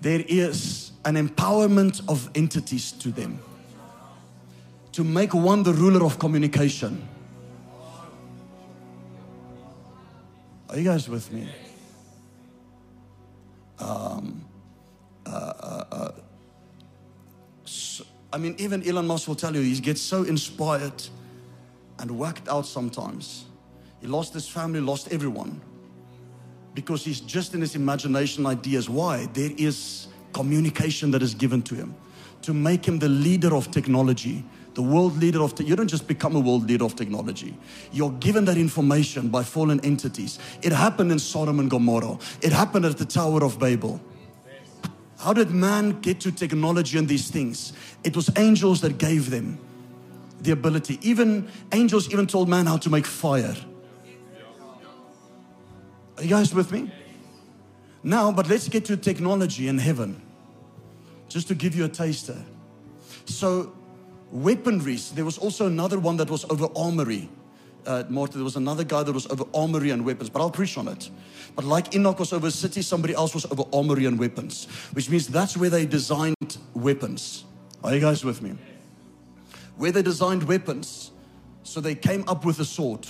[0.00, 3.38] there is an empowerment of entities to them
[4.92, 7.06] to make one the ruler of communication.
[10.68, 11.48] Are you guys with me?
[13.78, 14.44] Um,
[15.24, 16.12] uh, uh, uh,
[18.32, 21.02] I mean, even Elon Musk will tell you he gets so inspired
[21.98, 23.44] and worked out sometimes.
[24.00, 25.60] He lost his family, lost everyone
[26.74, 28.88] because he's just in his imagination ideas.
[28.88, 29.26] Why?
[29.32, 31.94] There is communication that is given to him
[32.42, 35.54] to make him the leader of technology, the world leader of.
[35.54, 37.56] Te- you don't just become a world leader of technology.
[37.92, 40.38] You're given that information by fallen entities.
[40.62, 42.18] It happened in Sodom and Gomorrah.
[42.40, 44.00] It happened at the Tower of Babel.
[45.20, 47.74] How did man get to technology and these things?
[48.04, 49.58] It was angels that gave them
[50.40, 50.98] the ability.
[51.02, 53.54] Even angels even told man how to make fire.
[56.16, 56.90] Are you guys with me?
[58.02, 60.22] Now, but let's get to technology in heaven.
[61.28, 62.42] Just to give you a taster.
[63.26, 63.74] So,
[64.32, 67.28] weaponry, there was also another one that was over armory
[67.86, 70.76] uh, Martha, there was another guy that was over armory and weapons, but I'll preach
[70.78, 71.10] on it.
[71.56, 75.26] But like Enoch was over city, somebody else was over armory and weapons, which means
[75.26, 77.44] that's where they designed weapons.
[77.82, 78.56] Are you guys with me?
[79.76, 81.10] Where they designed weapons,
[81.62, 83.06] so they came up with a sword.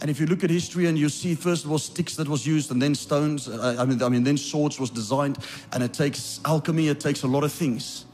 [0.00, 2.46] And if you look at history and you see first it was sticks that was
[2.46, 5.38] used and then stones, uh, I mean, I mean, then swords was designed,
[5.72, 8.06] and it takes alchemy, it takes a lot of things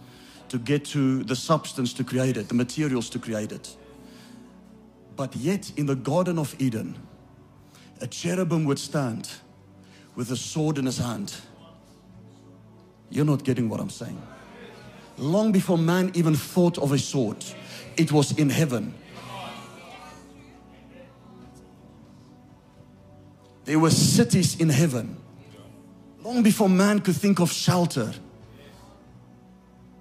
[0.51, 3.77] to get to the substance to create it, the materials to create it.
[5.17, 6.97] But yet, in the Garden of Eden,
[8.01, 9.29] a cherubim would stand
[10.15, 11.35] with a sword in his hand.
[13.11, 14.21] You're not getting what I'm saying.
[15.19, 17.45] Long before man even thought of a sword,
[17.97, 18.95] it was in heaven.
[23.65, 25.17] There were cities in heaven.
[26.25, 28.13] Long before man could think of shelter,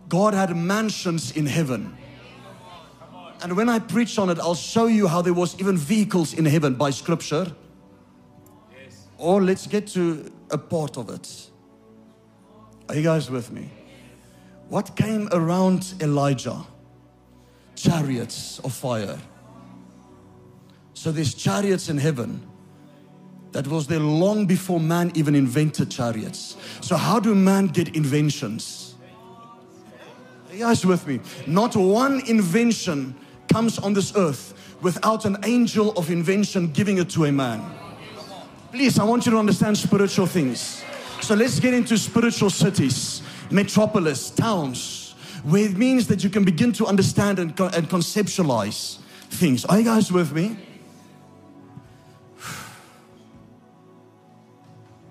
[0.08, 1.96] God had mansions in heaven.
[3.42, 6.46] And when I preach on it, I'll show you how there was even vehicles in
[6.46, 7.52] heaven by scripture.
[8.72, 9.08] Yes.
[9.18, 11.50] Or let's get to a part of it.
[12.90, 13.70] Are you guys with me?
[14.68, 16.66] What came around Elijah?
[17.76, 19.18] Chariots of fire.
[20.94, 22.46] So there's chariots in heaven
[23.54, 26.58] that was there long before man even invented chariots.
[26.82, 28.96] So how do man get inventions?
[30.50, 31.22] Are you guys with me?
[31.48, 33.16] Not one invention
[33.50, 37.62] comes on this earth without an angel of invention giving it to a man.
[38.72, 40.84] Please, I want you to understand spiritual things.
[41.22, 43.22] So let's get into spiritual cities,
[43.52, 49.66] metropolis, towns, where it means that you can begin to understand and, and conceptualize things.
[49.66, 50.58] Are you guys with me?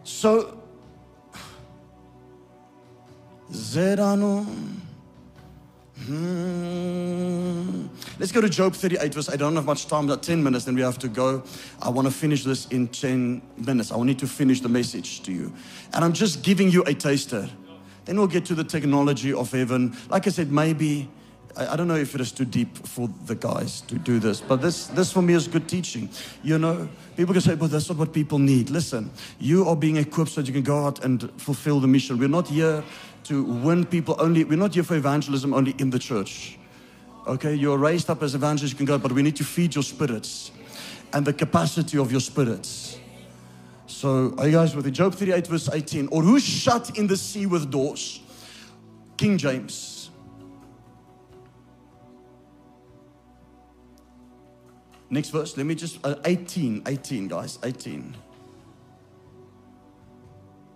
[0.04, 0.58] So,
[3.52, 4.46] Zerano.
[6.06, 7.86] Hmm.
[8.18, 9.34] Let's go to Job 38, verse 8.
[9.34, 11.44] I don't have much time, about 10 minutes, then we have to go.
[11.80, 13.92] I want to finish this in 10 minutes.
[13.92, 15.52] I need to finish the message to you.
[15.94, 17.48] And I'm just giving you a taster.
[18.06, 19.96] Then we'll get to the technology of heaven.
[20.10, 21.08] Like I said, maybe,
[21.56, 24.60] I, don't know if it is too deep for the guys to do this, but
[24.60, 26.10] this, this for me is good teaching.
[26.42, 28.68] You know, people can say, but that's not what people need.
[28.68, 32.18] Listen, you are being equipped so that you can go out and fulfill the mission.
[32.18, 32.82] We're not here
[33.24, 36.57] to win people only, we're not here for evangelism only in the church.
[37.28, 39.84] Okay, you're raised up as evangelists, you can go, but we need to feed your
[39.84, 40.50] spirits
[41.12, 42.98] and the capacity of your spirits.
[43.86, 44.92] So, are you guys with it?
[44.92, 46.08] Job 38, verse 18.
[46.10, 48.20] Or who shut in the sea with doors?
[49.18, 50.10] King James.
[55.10, 58.14] Next verse, let me just, uh, 18, 18, guys, 18.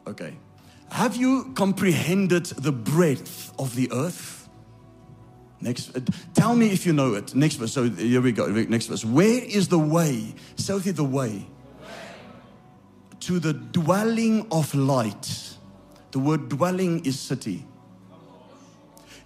[0.07, 0.36] Okay.
[0.90, 4.41] Have you comprehended the breadth of the earth?
[5.62, 6.00] Next, uh,
[6.34, 7.34] tell me if you know it.
[7.34, 7.72] Next verse.
[7.72, 8.46] So here we go.
[8.46, 9.04] Next verse.
[9.04, 10.34] Where is the way?
[10.56, 11.46] South the way
[13.20, 15.56] to the dwelling of light.
[16.10, 17.64] The word dwelling is city.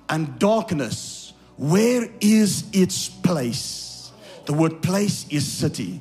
[0.09, 4.13] And darkness, where is its place?
[4.45, 6.01] The word place is city.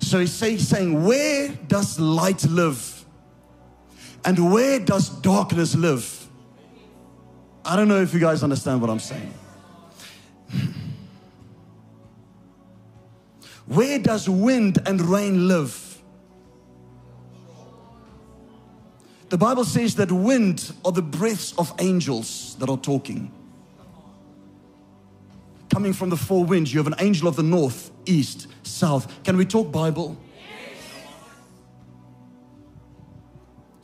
[0.00, 3.04] So he's saying, Where does light live?
[4.24, 6.23] And where does darkness live?
[7.64, 9.32] I don't know if you guys understand what I'm saying.
[13.66, 15.80] Where does wind and rain live?
[19.30, 23.32] The Bible says that wind are the breaths of angels that are talking.
[25.70, 29.24] Coming from the four winds, you have an angel of the north, east, south.
[29.24, 30.16] Can we talk Bible?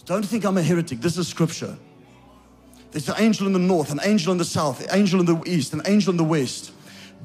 [0.04, 1.00] Don't think I'm a heretic.
[1.00, 1.76] This is scripture.
[2.90, 5.40] There's an angel in the north, an angel in the south, an angel in the
[5.46, 6.72] east, an angel in the west.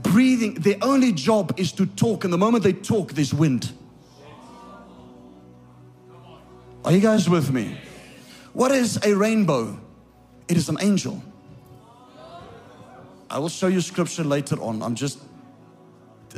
[0.01, 3.71] Breathing, their only job is to talk, and the moment they talk, there's wind.
[6.83, 7.77] Are you guys with me?
[8.53, 9.79] What is a rainbow?
[10.47, 11.23] It is an angel.
[13.29, 14.83] I will show you scripture later on.
[14.83, 15.19] I'm just,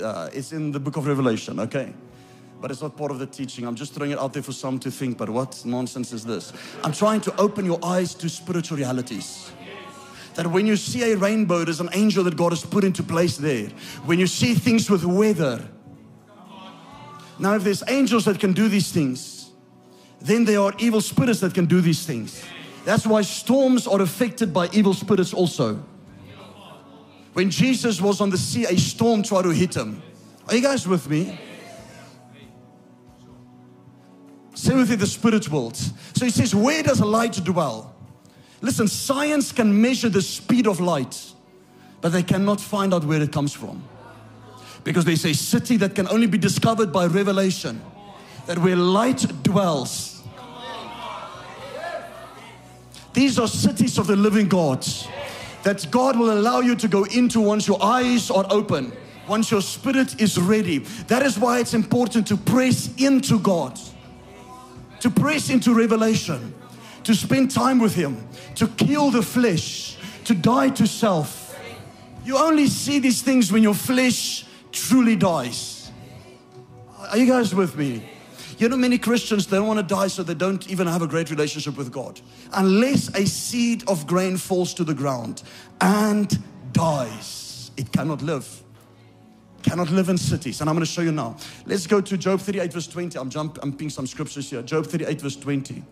[0.01, 1.93] uh, it's in the book of Revelation, okay?
[2.59, 3.65] But it's not part of the teaching.
[3.65, 6.53] I'm just throwing it out there for some to think, but what nonsense is this?
[6.83, 9.51] I'm trying to open your eyes to spiritual realities.
[10.35, 13.37] That when you see a rainbow, there's an angel that God has put into place
[13.37, 13.67] there.
[14.05, 15.67] When you see things with weather,
[17.39, 19.51] now if there's angels that can do these things,
[20.19, 22.43] then there are evil spirits that can do these things.
[22.85, 25.83] That's why storms are affected by evil spirits also.
[27.33, 30.01] When Jesus was on the sea, a storm tried to hit him.
[30.47, 31.37] Are you guys with me?
[34.65, 35.75] With the spirit world.
[35.75, 37.95] So he says, Where does light dwell?
[38.59, 41.31] Listen, science can measure the speed of light,
[42.01, 43.83] but they cannot find out where it comes from.
[44.83, 47.81] Because there's a city that can only be discovered by revelation,
[48.47, 50.23] that where light dwells.
[53.13, 54.85] These are cities of the living God
[55.63, 58.91] that God will allow you to go into once your eyes are open,
[59.27, 60.79] once your spirit is ready.
[61.07, 63.79] That is why it's important to press into God
[65.07, 66.53] to press into revelation,
[67.03, 71.57] to spend time with Him, to kill the flesh, to die to self.
[72.25, 75.91] You only see these things when your flesh truly dies.
[77.09, 78.03] Are you guys with me?
[78.57, 81.29] You know, many Christians, don't want to die, so they don't even have a great
[81.29, 82.19] relationship with God.
[82.51, 85.41] Unless a seed of grain falls to the ground
[85.79, 86.37] and
[86.73, 88.61] dies, it cannot live
[89.67, 90.61] cannot live in cities.
[90.61, 91.35] And I'm going to show you now.
[91.65, 93.19] Let's go to Job 38, verse 20.
[93.19, 94.61] I'm jumping some scriptures here.
[94.61, 95.83] Job 38, verse 20.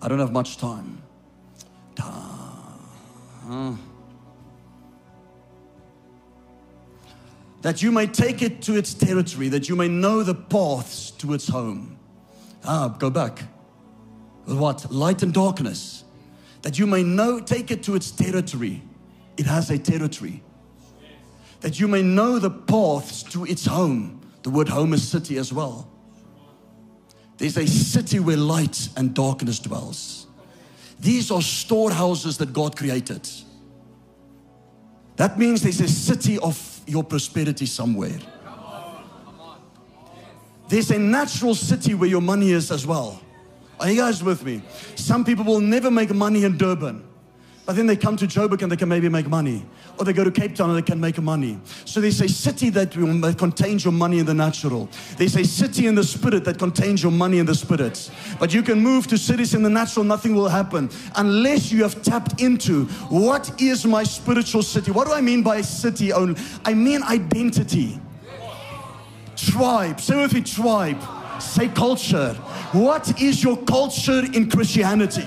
[0.00, 1.02] I don't have much time.
[7.62, 11.34] That you may take it to its territory, that you may know the paths to
[11.34, 11.98] its home.
[12.64, 13.42] Ah, go back.
[14.46, 14.90] What?
[14.90, 16.04] Light and darkness.
[16.62, 18.82] That you may know, take it to its territory.
[19.36, 20.42] It has a territory
[21.60, 24.20] that you may know the paths to its home.
[24.42, 25.88] The word home is city as well.
[27.36, 30.26] There's a city where light and darkness dwells.
[31.00, 33.28] These are storehouses that God created.
[35.16, 38.18] That means there's a city of your prosperity somewhere.
[40.68, 43.20] There's a natural city where your money is as well.
[43.80, 44.62] Are you guys with me?
[44.96, 47.07] Some people will never make money in Durban.
[47.68, 49.62] But then they come to Joburg and they can maybe make money.
[49.98, 51.60] Or they go to Cape Town and they can make money.
[51.84, 54.88] So there's a city that, that contains your money in the natural.
[55.18, 58.10] There's a city in the spirit that contains your money in the spirit.
[58.40, 62.00] But you can move to cities in the natural, nothing will happen unless you have
[62.00, 64.90] tapped into what is my spiritual city.
[64.90, 66.40] What do I mean by city only?
[66.64, 68.00] I mean identity.
[69.36, 70.00] Tribe.
[70.00, 71.02] Say with me, tribe.
[71.38, 72.32] Say culture.
[72.72, 75.26] What is your culture in Christianity?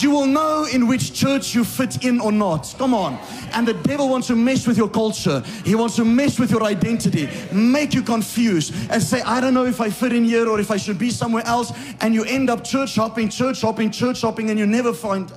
[0.00, 2.74] You will know in which church you fit in or not.
[2.78, 3.18] Come on.
[3.52, 5.40] And the devil wants to mess with your culture.
[5.64, 9.66] He wants to mess with your identity, make you confused, and say, I don't know
[9.66, 11.72] if I fit in here or if I should be somewhere else.
[12.00, 15.32] And you end up church hopping, church hopping, church hopping, and you never find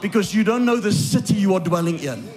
[0.00, 2.28] because you don't know the city you are dwelling in.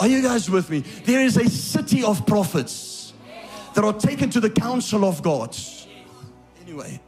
[0.00, 0.80] Are you guys with me?
[0.80, 3.12] There is a city of prophets
[3.74, 5.56] that are taken to the council of God.
[6.62, 7.00] Anyway.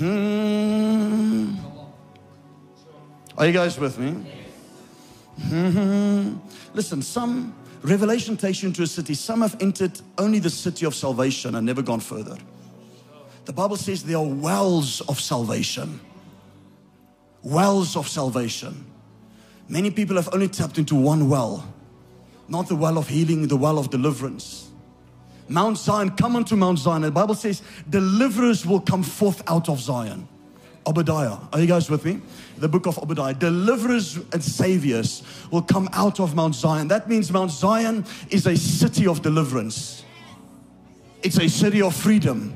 [0.00, 1.56] Hmm.
[3.36, 4.32] Are you guys with me?
[5.42, 6.36] Hmm.
[6.72, 9.12] Listen, some revelation takes you into a city.
[9.12, 12.38] Some have entered only the city of salvation and never gone further.
[13.44, 16.00] The Bible says there are wells of salvation.
[17.42, 18.86] Wells of salvation.
[19.68, 21.70] Many people have only tapped into one well,
[22.48, 24.69] not the well of healing, the well of deliverance.
[25.50, 27.02] Mount Zion, come unto Mount Zion.
[27.02, 30.28] The Bible says deliverers will come forth out of Zion.
[30.86, 31.36] Obadiah.
[31.52, 32.20] Are you guys with me?
[32.58, 33.34] The book of Obadiah.
[33.34, 36.88] Deliverers and saviors will come out of Mount Zion.
[36.88, 40.04] That means Mount Zion is a city of deliverance,
[41.22, 42.54] it's a city of freedom.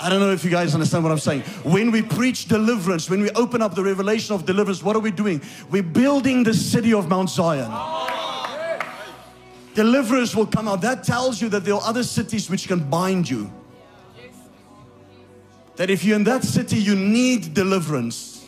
[0.00, 1.40] I don't know if you guys understand what I'm saying.
[1.64, 5.10] When we preach deliverance, when we open up the revelation of deliverance, what are we
[5.10, 5.42] doing?
[5.70, 8.17] We're building the city of Mount Zion
[9.78, 10.80] deliverers will come out.
[10.80, 13.48] That tells you that there are other cities which can bind you.
[15.76, 18.44] That if you're in that city, you need deliverance.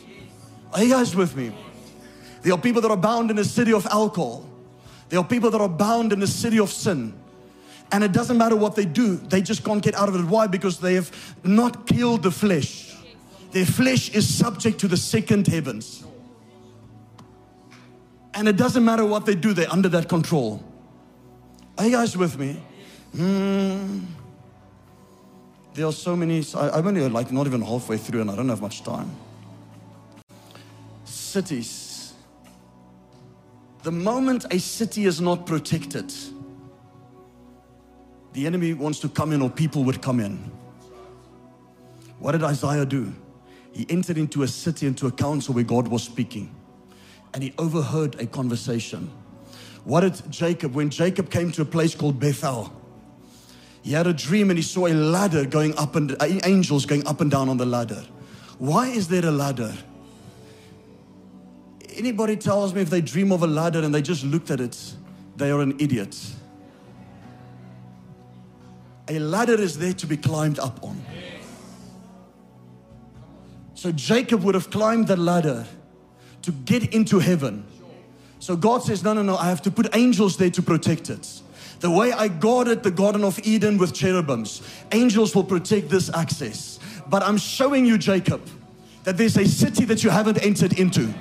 [0.73, 1.55] Are you guys with me?
[2.41, 4.45] There are people that are bound in the city of alcohol.
[5.07, 7.13] There are people that are bound in the city of sin.
[7.93, 10.25] And it doesn't matter what they do, they just can't get out of it.
[10.25, 10.47] Why?
[10.47, 11.09] Because they have
[11.45, 12.93] not killed the flesh.
[13.51, 16.03] Their flesh is subject to the second heavens.
[18.33, 20.61] And it doesn't matter what they do, they're under that control.
[21.81, 22.61] Are you guys with me?
[23.15, 24.05] Mm.
[25.73, 26.45] There are so many.
[26.55, 29.09] I'm only like not even halfway through, and I don't have much time.
[31.05, 32.13] Cities.
[33.81, 36.13] The moment a city is not protected,
[38.33, 40.51] the enemy wants to come in, or people would come in.
[42.19, 43.11] What did Isaiah do?
[43.71, 46.53] He entered into a city, into a council where God was speaking,
[47.33, 49.09] and he overheard a conversation.
[49.83, 52.71] What did Jacob, when Jacob came to a place called Bethel,
[53.81, 57.05] he had a dream and he saw a ladder going up and uh, angels going
[57.07, 58.03] up and down on the ladder.
[58.59, 59.73] Why is there a ladder?
[61.95, 64.93] Anybody tells me if they dream of a ladder and they just looked at it,
[65.35, 66.15] they are an idiot.
[69.07, 71.03] A ladder is there to be climbed up on.
[73.73, 75.65] So Jacob would have climbed the ladder
[76.43, 77.65] to get into heaven.
[78.41, 81.41] So God says, No, no, no, I have to put angels there to protect it.
[81.79, 86.79] The way I guarded the Garden of Eden with cherubims, angels will protect this access.
[87.07, 88.41] But I'm showing you, Jacob,
[89.03, 91.13] that there's a city that you haven't entered into.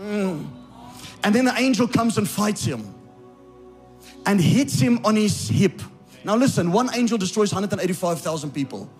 [0.00, 0.48] Mm.
[1.22, 2.92] And then the angel comes and fights him
[4.26, 5.80] and hits him on his hip.
[6.24, 8.90] Now, listen, one angel destroys 185,000 people.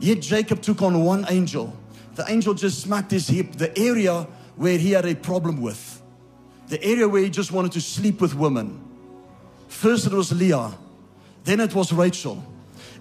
[0.00, 1.74] Yet Jacob took on one angel.
[2.14, 4.26] The angel just smacked his hip, the area
[4.56, 6.02] where he had a problem with,
[6.68, 8.80] the area where he just wanted to sleep with women.
[9.68, 10.72] First it was Leah,
[11.44, 12.44] then it was Rachel.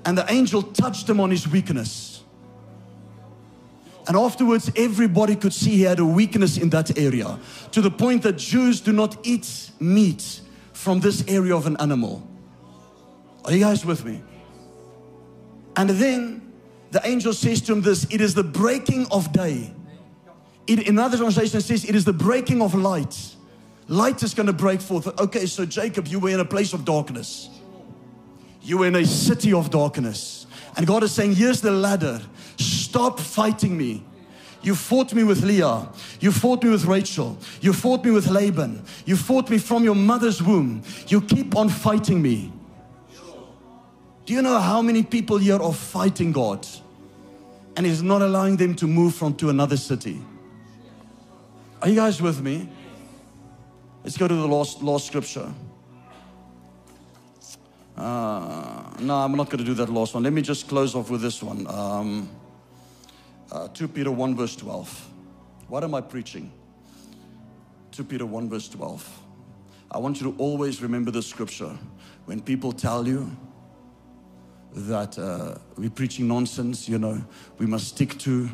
[0.05, 2.23] And the angel touched him on his weakness.
[4.05, 7.39] And afterwards, everybody could see he had a weakness in that area
[7.71, 10.41] to the point that Jews do not eat meat
[10.73, 12.27] from this area of an animal.
[13.45, 14.21] Are you guys with me?
[15.77, 16.53] And then
[16.91, 19.73] the angel says to him this it is the breaking of day.
[20.67, 23.35] It, in another translation, says, It is the breaking of light.
[23.87, 25.07] Light is going to break forth.
[25.19, 27.49] Okay, so Jacob, you were in a place of darkness.
[28.61, 30.47] You were in a city of darkness.
[30.77, 32.21] And God is saying, Here's the ladder.
[32.57, 34.05] Stop fighting me.
[34.61, 35.89] You fought me with Leah.
[36.21, 37.37] You fought me with Rachel.
[37.59, 38.81] You fought me with Laban.
[39.05, 40.83] You fought me from your mother's womb.
[41.07, 42.53] You keep on fighting me.
[44.25, 46.65] Do you know how many people here are fighting God?
[47.75, 50.21] And He's not allowing them to move from to another city.
[51.83, 52.69] Are you guys with me?
[54.05, 55.53] Let's go to the last, last scripture.
[57.97, 60.23] Uh, no, I'm not going to do that last one.
[60.23, 61.67] Let me just close off with this one.
[61.67, 62.29] Um,
[63.51, 65.09] uh, 2 Peter 1, verse 12.
[65.67, 66.53] What am I preaching?
[67.91, 69.21] 2 Peter 1, verse 12.
[69.91, 71.77] I want you to always remember the scripture.
[72.27, 73.29] When people tell you
[74.71, 77.21] that uh, we're preaching nonsense, you know,
[77.57, 78.49] we must stick to,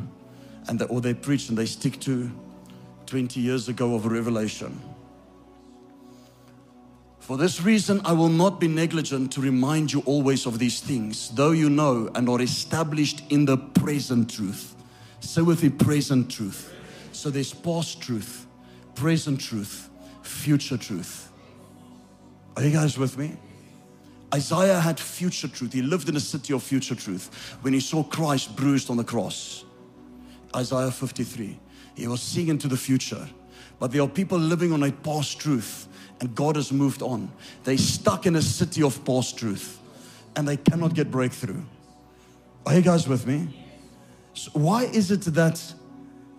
[0.67, 2.31] and the, or they preach and they stick to
[3.09, 4.79] 20 years ago of revelation.
[7.19, 11.29] For this reason, I will not be negligent to remind you always of these things,
[11.29, 14.75] though you know and are established in the present truth.
[15.21, 16.73] Say with me, present truth.
[17.11, 18.45] So there's past truth,
[18.93, 19.89] present truth,
[20.21, 21.31] future truth.
[22.55, 23.37] Are you guys with me?
[24.33, 25.73] Isaiah had future truth.
[25.73, 29.03] He lived in a city of future truth when he saw Christ bruised on the
[29.03, 29.65] cross.
[30.55, 31.59] Isaiah 53.
[31.99, 33.27] He was seeing into the future.
[33.79, 35.87] But there are people living on a past truth
[36.21, 37.31] and God has moved on.
[37.63, 39.79] They stuck in a city of past truth
[40.35, 41.61] and they cannot get breakthrough.
[42.65, 43.65] Are you guys with me?
[44.33, 45.61] So why is it that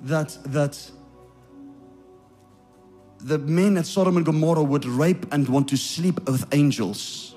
[0.02, 0.90] that that
[3.18, 7.34] the men at Sodom and Gomorrah would rape and want to sleep with angels?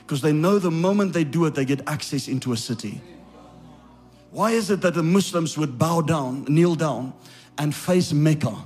[0.00, 3.00] Because they know the moment they do it, they get access into a city.
[4.30, 7.14] Why is it that the Muslims would bow down, kneel down,
[7.58, 8.56] and face Mecca?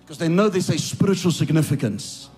[0.00, 2.28] Because they know there's a spiritual significance.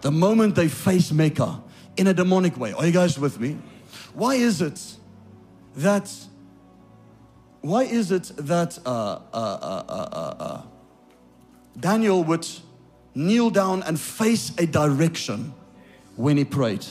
[0.00, 1.62] The moment they face Mecca
[1.96, 2.72] in a demonic way.
[2.72, 3.56] Are you guys with me?
[4.14, 4.80] Why is it
[5.76, 6.10] that
[7.60, 10.62] why is it that uh, uh, uh,
[11.80, 12.46] Daniel would
[13.14, 15.54] kneel down and face a direction
[16.16, 16.84] when he prayed?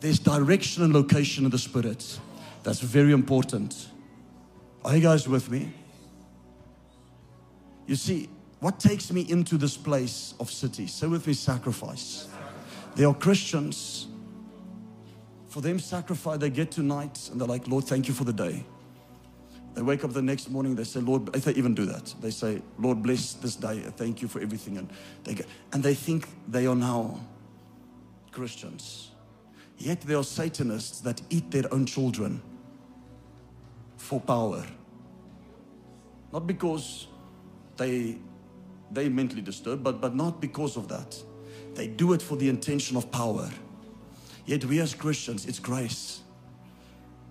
[0.00, 2.20] There's direction and location in the spirit.
[2.62, 3.88] That's very important.
[4.84, 5.72] Are you guys with me?
[7.88, 8.28] You see,
[8.60, 10.86] what takes me into this place of city?
[10.86, 12.28] Say with me, sacrifice.
[12.94, 14.08] There are Christians,
[15.48, 18.32] for them, sacrifice, they get to night and they're like, Lord, thank you for the
[18.32, 18.64] day.
[19.72, 22.30] They wake up the next morning, they say, Lord, if they even do that, they
[22.30, 24.76] say, Lord, bless this day, thank you for everything.
[24.76, 24.90] And
[25.24, 27.18] they, get, and they think they are now
[28.32, 29.12] Christians.
[29.78, 32.42] Yet there are Satanists that eat their own children
[33.96, 34.66] for power.
[36.32, 37.07] Not because
[37.78, 38.18] they
[38.90, 41.16] they mentally disturbed, but, but not because of that.
[41.74, 43.50] They do it for the intention of power.
[44.46, 46.20] Yet we as Christians, it's grace,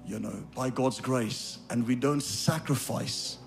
[0.06, 3.40] you know, by God's grace, and we don't sacrifice.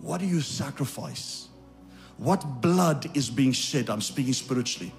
[0.00, 1.48] What do you sacrifice?
[2.18, 3.90] What blood is being shed?
[3.90, 4.92] I'm speaking spiritually.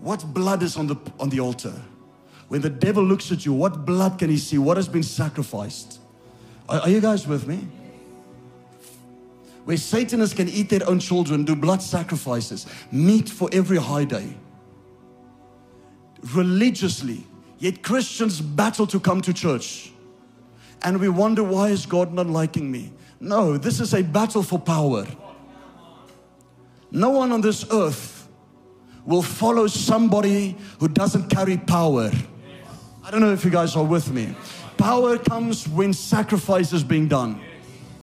[0.00, 1.74] What blood is on the on the altar?
[2.48, 4.58] When the devil looks at you, what blood can he see?
[4.58, 6.00] What has been sacrificed?
[6.68, 7.66] Are, are you guys with me?
[9.68, 14.34] Where Satanists can eat their own children, do blood sacrifices, meat for every high day.
[16.32, 17.26] Religiously,
[17.58, 19.92] yet Christians battle to come to church.
[20.80, 22.94] And we wonder, why is God not liking me?
[23.20, 25.06] No, this is a battle for power.
[26.90, 28.26] No one on this earth
[29.04, 32.10] will follow somebody who doesn't carry power.
[33.04, 34.34] I don't know if you guys are with me.
[34.78, 37.42] Power comes when sacrifice is being done.